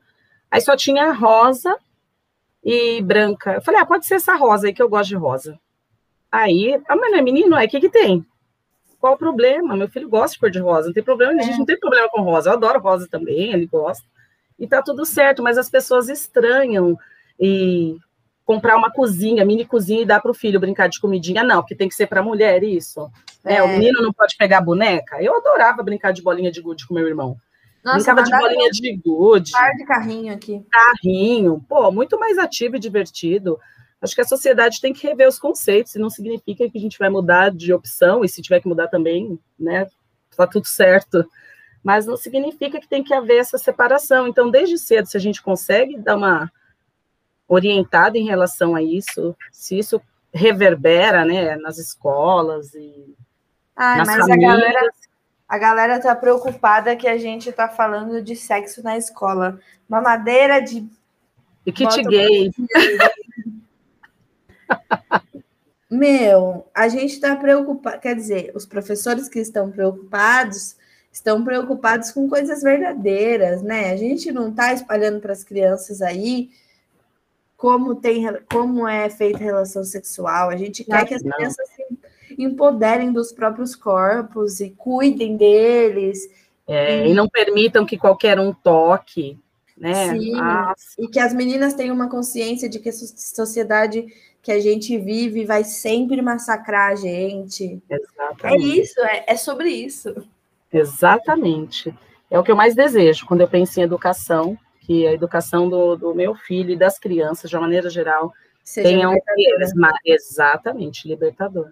[0.50, 1.76] Aí só tinha rosa
[2.62, 3.54] e branca.
[3.54, 5.58] Eu falei, ah, pode ser essa rosa aí, que eu gosto de rosa.
[6.30, 7.54] Aí, ah, mas não é menino?
[7.56, 8.24] Aí, o que que tem?
[9.00, 9.76] Qual o problema?
[9.76, 11.58] Meu filho gosta de cor de rosa, não tem problema, a gente é.
[11.58, 12.50] não tem problema com rosa.
[12.50, 14.04] Eu adoro rosa também, ele gosta.
[14.58, 16.96] E tá tudo certo, mas as pessoas estranham
[17.38, 17.96] e
[18.44, 21.74] comprar uma cozinha, mini cozinha e dar para o filho brincar de comidinha, não, porque
[21.74, 23.10] tem que ser para mulher isso.
[23.44, 23.56] É.
[23.56, 23.62] é.
[23.62, 25.20] o menino não pode pegar boneca.
[25.22, 27.36] Eu adorava brincar de bolinha de gude com meu irmão.
[27.84, 29.52] Nossa, Brincava de bolinha de gude.
[29.52, 30.64] Par de carrinho aqui.
[30.70, 33.58] Carrinho, pô, muito mais ativo e divertido.
[34.00, 36.98] Acho que a sociedade tem que rever os conceitos, e não significa que a gente
[36.98, 39.88] vai mudar de opção, e se tiver que mudar também, né,
[40.36, 41.24] tá tudo certo.
[41.84, 44.26] Mas não significa que tem que haver essa separação.
[44.28, 46.50] Então, desde cedo, se a gente consegue dar uma
[47.48, 50.00] orientada em relação a isso, se isso
[50.32, 53.14] reverbera, né, nas escolas e
[53.76, 54.50] Ai, nas mas famílias.
[54.50, 54.90] a galera,
[55.52, 59.60] a galera tá preocupada que a gente tá falando de sexo na escola.
[59.86, 60.88] Mamadeira de
[61.66, 62.50] e kit gay.
[65.90, 70.74] Meu, a gente está preocupado, quer dizer, os professores que estão preocupados
[71.12, 73.92] estão preocupados com coisas verdadeiras, né?
[73.92, 76.48] A gente não está espalhando para as crianças aí
[77.58, 80.48] como tem como é feita a relação sexual.
[80.48, 81.82] A gente quer que as crianças se
[82.42, 86.28] empoderem dos próprios corpos e cuidem deles.
[86.66, 87.10] É, e...
[87.10, 89.38] e não permitam que qualquer um toque,
[89.76, 90.10] né?
[90.10, 90.32] Sim,
[90.98, 94.06] e que as meninas tenham uma consciência de que a sociedade
[94.42, 97.80] que a gente vive vai sempre massacrar a gente.
[97.88, 98.64] É Exatamente.
[98.64, 100.14] É isso, é, é sobre isso.
[100.72, 101.94] Exatamente.
[102.30, 105.96] É o que eu mais desejo quando eu penso em educação, que a educação do,
[105.96, 108.32] do meu filho e das crianças, de uma maneira geral,
[108.64, 109.72] Seja tenham eles,
[110.04, 111.70] exatamente, libertador.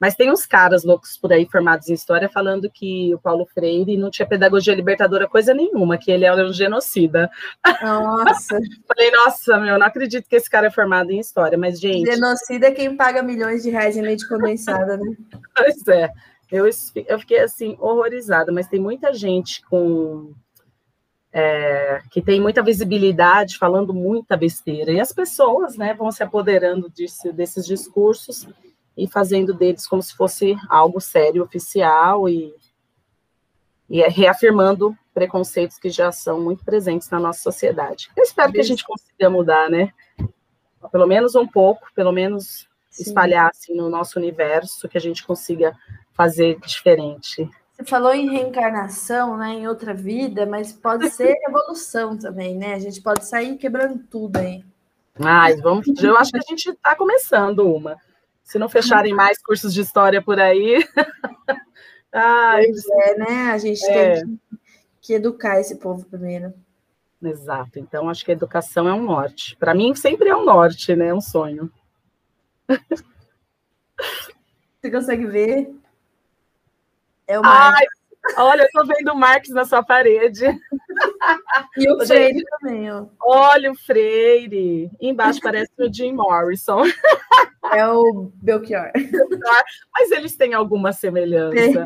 [0.00, 3.98] Mas tem uns caras loucos por aí formados em história falando que o Paulo Freire
[3.98, 7.30] não tinha pedagogia libertadora coisa nenhuma, que ele era um genocida.
[7.82, 8.58] Nossa.
[8.88, 12.10] Falei, nossa, meu, não acredito que esse cara é formado em história, mas, gente.
[12.10, 15.16] Genocida é quem paga milhões de reais em leite condensada, né?
[15.54, 16.10] pois é.
[16.50, 16.64] Eu,
[17.06, 20.32] eu fiquei assim, horrorizada, mas tem muita gente com.
[21.32, 24.90] É, que tem muita visibilidade, falando muita besteira.
[24.90, 28.48] E as pessoas né, vão se apoderando disso, desses discursos
[28.96, 32.54] e fazendo deles como se fosse algo sério, oficial e,
[33.88, 38.10] e reafirmando preconceitos que já são muito presentes na nossa sociedade.
[38.16, 39.92] Eu espero que a gente consiga mudar, né?
[40.90, 43.02] Pelo menos um pouco, pelo menos Sim.
[43.02, 45.76] espalhar assim, no nosso universo, que a gente consiga
[46.12, 47.48] fazer diferente.
[47.72, 52.74] Você falou em reencarnação, né, em outra vida, mas pode ser evolução também, né?
[52.74, 54.62] A gente pode sair quebrando tudo aí.
[55.18, 57.96] Ai, vamos, eu acho que a gente está começando uma.
[58.50, 60.84] Se não fecharem mais cursos de história por aí.
[62.12, 63.52] Ai, é, né?
[63.52, 64.14] A gente é.
[64.14, 64.40] tem que,
[65.00, 66.52] que educar esse povo primeiro.
[67.22, 67.78] Exato.
[67.78, 69.54] Então, acho que a educação é um norte.
[69.54, 71.06] Para mim, sempre é um norte, né?
[71.06, 71.70] É um sonho.
[74.80, 75.72] Você consegue ver?
[77.28, 77.78] É o Marx.
[77.78, 77.86] Ai,
[78.36, 80.44] olha, eu tô vendo o Marx na sua parede.
[81.76, 83.06] E o Freire também, ó.
[83.20, 84.90] Olha o Freire.
[85.00, 86.82] Embaixo parece o Jim Morrison.
[87.72, 88.90] É o Belchior.
[89.92, 91.84] Mas eles têm alguma semelhança.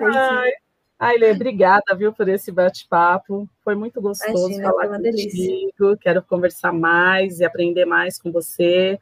[0.00, 0.52] Ai,
[0.98, 3.48] ai, Lê, obrigada, viu, por esse bate-papo.
[3.64, 5.02] Foi muito gostoso Imagina, falar contigo.
[5.02, 5.96] Delícia.
[6.00, 9.00] Quero conversar mais e aprender mais com você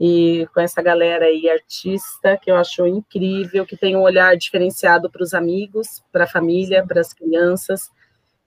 [0.00, 5.10] e com essa galera aí artista que eu acho incrível, que tem um olhar diferenciado
[5.10, 7.90] para os amigos, para a família, para as crianças.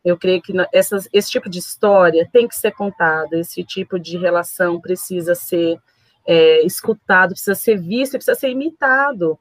[0.04, 4.18] Eu creio que essas, esse tipo de história tem que ser contada, esse tipo de
[4.18, 5.80] relação precisa ser
[6.26, 9.38] é, escutado, precisa ser visto, precisa ser imitado,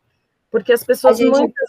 [0.51, 1.31] porque as pessoas gente...
[1.31, 1.69] muitas,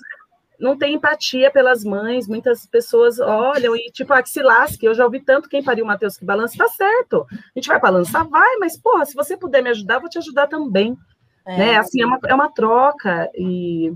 [0.59, 4.93] não têm empatia pelas mães, muitas pessoas olham e, tipo, ah, que se lasque, eu
[4.93, 8.27] já ouvi tanto quem pariu o Matheus que balança, tá certo, a gente vai balançar,
[8.27, 10.97] vai, mas, porra, se você puder me ajudar, vou te ajudar também,
[11.45, 13.93] é, né, assim, é uma, é uma troca, e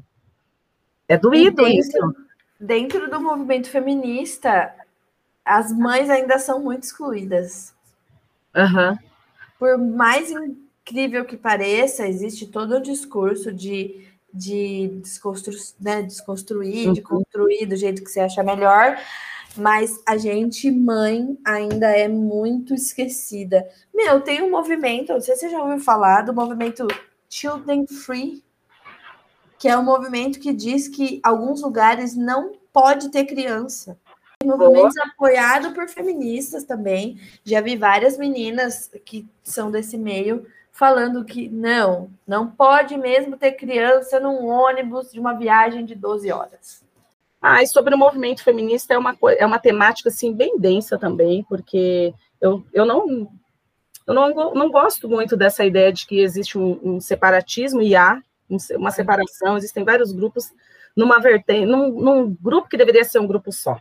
[1.07, 2.15] é doído dentro, isso.
[2.59, 4.73] Dentro do movimento feminista,
[5.47, 7.73] as mães ainda são muito excluídas.
[8.55, 8.97] Uhum.
[9.57, 17.01] Por mais incrível que pareça, existe todo um discurso de, de desconstru, né, desconstruir, de
[17.01, 17.07] uhum.
[17.07, 18.97] construir do jeito que você acha melhor,
[19.55, 23.67] mas a gente, mãe, ainda é muito esquecida.
[23.93, 26.87] Meu, tem um movimento, não sei se você já ouviu falar do movimento
[27.29, 28.43] Children Free,
[29.57, 33.97] que é um movimento que diz que alguns lugares não pode ter criança.
[34.47, 37.19] Movimentos apoiado por feministas também.
[37.43, 43.53] Já vi várias meninas que são desse meio falando que não, não pode mesmo ter
[43.53, 46.85] criança num ônibus de uma viagem de 12 horas.
[47.41, 51.43] Ah, e sobre o movimento feminista é uma, é uma temática assim bem densa também,
[51.49, 53.27] porque eu, eu não
[54.05, 58.21] eu não, não gosto muito dessa ideia de que existe um, um separatismo e há
[58.75, 60.49] uma separação, existem vários grupos
[60.95, 63.77] numa vertente, num, num, grupo que deveria ser um grupo só.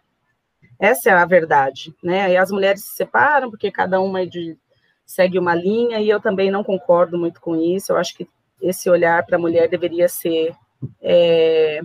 [0.79, 2.33] Essa é a verdade, né?
[2.33, 4.57] E as mulheres se separam porque cada uma é de
[5.05, 7.93] segue uma linha, e eu também não concordo muito com isso.
[7.93, 8.29] Eu acho que
[8.61, 10.53] esse olhar para a mulher deveria ser
[11.01, 11.81] é,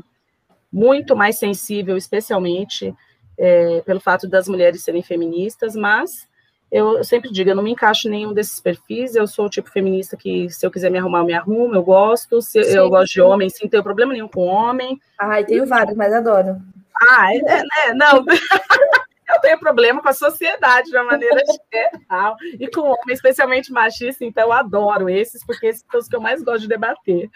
[0.72, 2.94] muito mais sensível, especialmente
[3.38, 6.28] é, pelo fato das mulheres serem feministas, mas
[6.72, 9.50] eu, eu, sempre digo, eu não me encaixo em nenhum desses perfis, eu sou o
[9.50, 12.90] tipo feminista que se eu quiser me arrumar, eu me arrumo, eu gosto, se, eu
[12.90, 15.00] gosto de homem, sim, não tenho problema nenhum com homem.
[15.20, 16.62] Ai, tenho vários, mas adoro.
[17.10, 18.26] Ah, é, é, é não...
[19.34, 21.42] eu tenho problema com a sociedade de uma maneira
[21.74, 26.16] geral, e com homem, especialmente machista, então eu adoro esses, porque esses são os que
[26.16, 27.30] eu mais gosto de debater.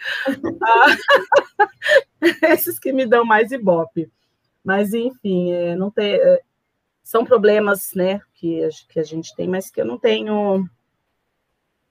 [0.62, 0.96] Ah,
[2.52, 4.10] esses que me dão mais ibope.
[4.64, 6.40] Mas, enfim, é, não tem, é,
[7.02, 10.68] são problemas né, que, a, que a gente tem, mas que eu não tenho.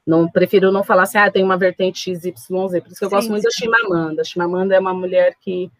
[0.05, 3.15] Não, prefiro não falar assim, ah, tem uma vertente XYZ, por isso que eu sim,
[3.15, 4.21] gosto muito da Chimamanda.
[4.21, 5.71] A Chimamanda é uma mulher que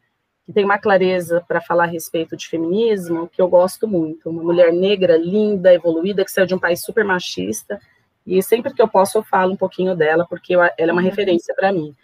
[0.45, 4.29] que tem uma clareza para falar a respeito de feminismo, que eu gosto muito.
[4.29, 7.81] Uma mulher negra, linda, evoluída, que saiu de um país super machista.
[8.25, 11.07] E sempre que eu posso, eu falo um pouquinho dela, porque ela é uma uhum.
[11.07, 11.95] referência para mim.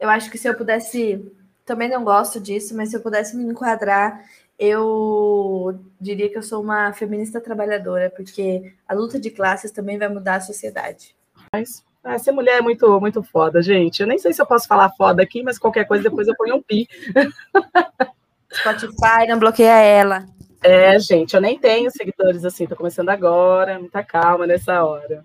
[0.00, 1.32] Eu acho que se eu pudesse.
[1.64, 4.24] Também não gosto disso, mas se eu pudesse me enquadrar,
[4.58, 10.08] eu diria que eu sou uma feminista trabalhadora, porque a luta de classes também vai
[10.08, 11.14] mudar a sociedade.
[11.52, 14.00] Mas ah, ser mulher é muito, muito foda, gente.
[14.00, 16.56] Eu nem sei se eu posso falar foda aqui, mas qualquer coisa depois eu ponho
[16.56, 16.88] um pi.
[18.54, 20.24] Spotify, não bloqueia ela.
[20.62, 25.24] É, gente, eu nem tenho seguidores assim, tô começando agora, muita calma nessa hora.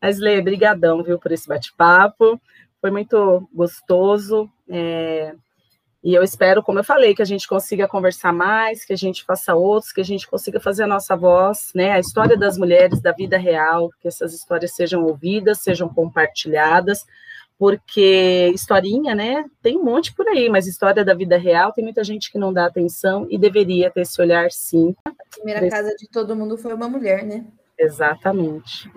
[0.00, 2.40] Mas, Lê, brigadão, viu, por esse bate-papo.
[2.80, 4.50] Foi muito gostoso.
[4.68, 5.34] É,
[6.04, 9.22] e eu espero, como eu falei, que a gente consiga conversar mais, que a gente
[9.24, 11.92] faça outros, que a gente consiga fazer a nossa voz, né?
[11.92, 17.06] A história das mulheres, da vida real, que essas histórias sejam ouvidas, sejam compartilhadas,
[17.56, 19.44] porque historinha, né?
[19.62, 22.52] Tem um monte por aí, mas história da vida real tem muita gente que não
[22.52, 24.96] dá atenção e deveria ter esse olhar sim.
[25.06, 27.46] A primeira casa de todo mundo foi uma mulher, né?
[27.78, 28.90] Exatamente.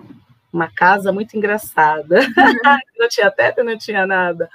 [0.52, 2.18] Uma casa muito engraçada.
[2.98, 4.50] não tinha teto, não tinha nada.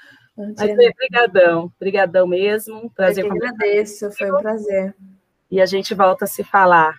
[0.58, 2.90] Mas, é, brigadão, brigadão mesmo.
[2.92, 4.96] Prazer Eu que agradeço, foi um prazer.
[5.50, 6.96] E a gente volta a se falar.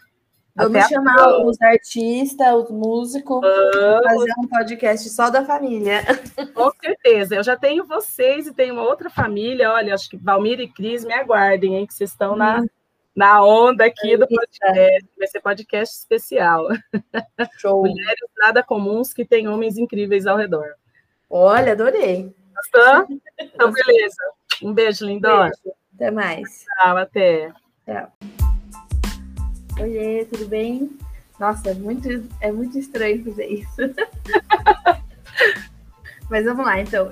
[0.55, 4.05] Vamos Até chamar os artistas, os músicos, Vamos.
[4.05, 6.03] fazer um podcast só da família.
[6.55, 7.37] Com certeza.
[7.37, 9.73] Eu já tenho vocês e tenho uma outra família.
[9.73, 11.87] Olha, acho que Valmir e Cris me aguardem, hein?
[11.87, 12.37] Que vocês estão hum.
[12.37, 12.63] na,
[13.17, 15.09] na onda aqui do podcast.
[15.19, 16.69] Vai ser podcast especial.
[17.57, 17.81] Show.
[17.81, 20.75] Mulheres nada comuns que têm homens incríveis ao redor.
[21.31, 22.31] Olha, adorei.
[22.55, 23.19] Gostou?
[23.41, 24.17] Então, beleza.
[24.63, 25.51] Um beijo, lindona.
[25.65, 25.77] Beijo.
[25.95, 26.65] Até mais.
[26.65, 27.53] Tchau, até.
[27.87, 28.13] Tchau.
[29.81, 30.97] Oiê, tudo bem?
[31.39, 32.09] Nossa, é muito,
[32.41, 33.77] é muito estranho fazer isso.
[36.31, 37.11] Mas vamos lá, então.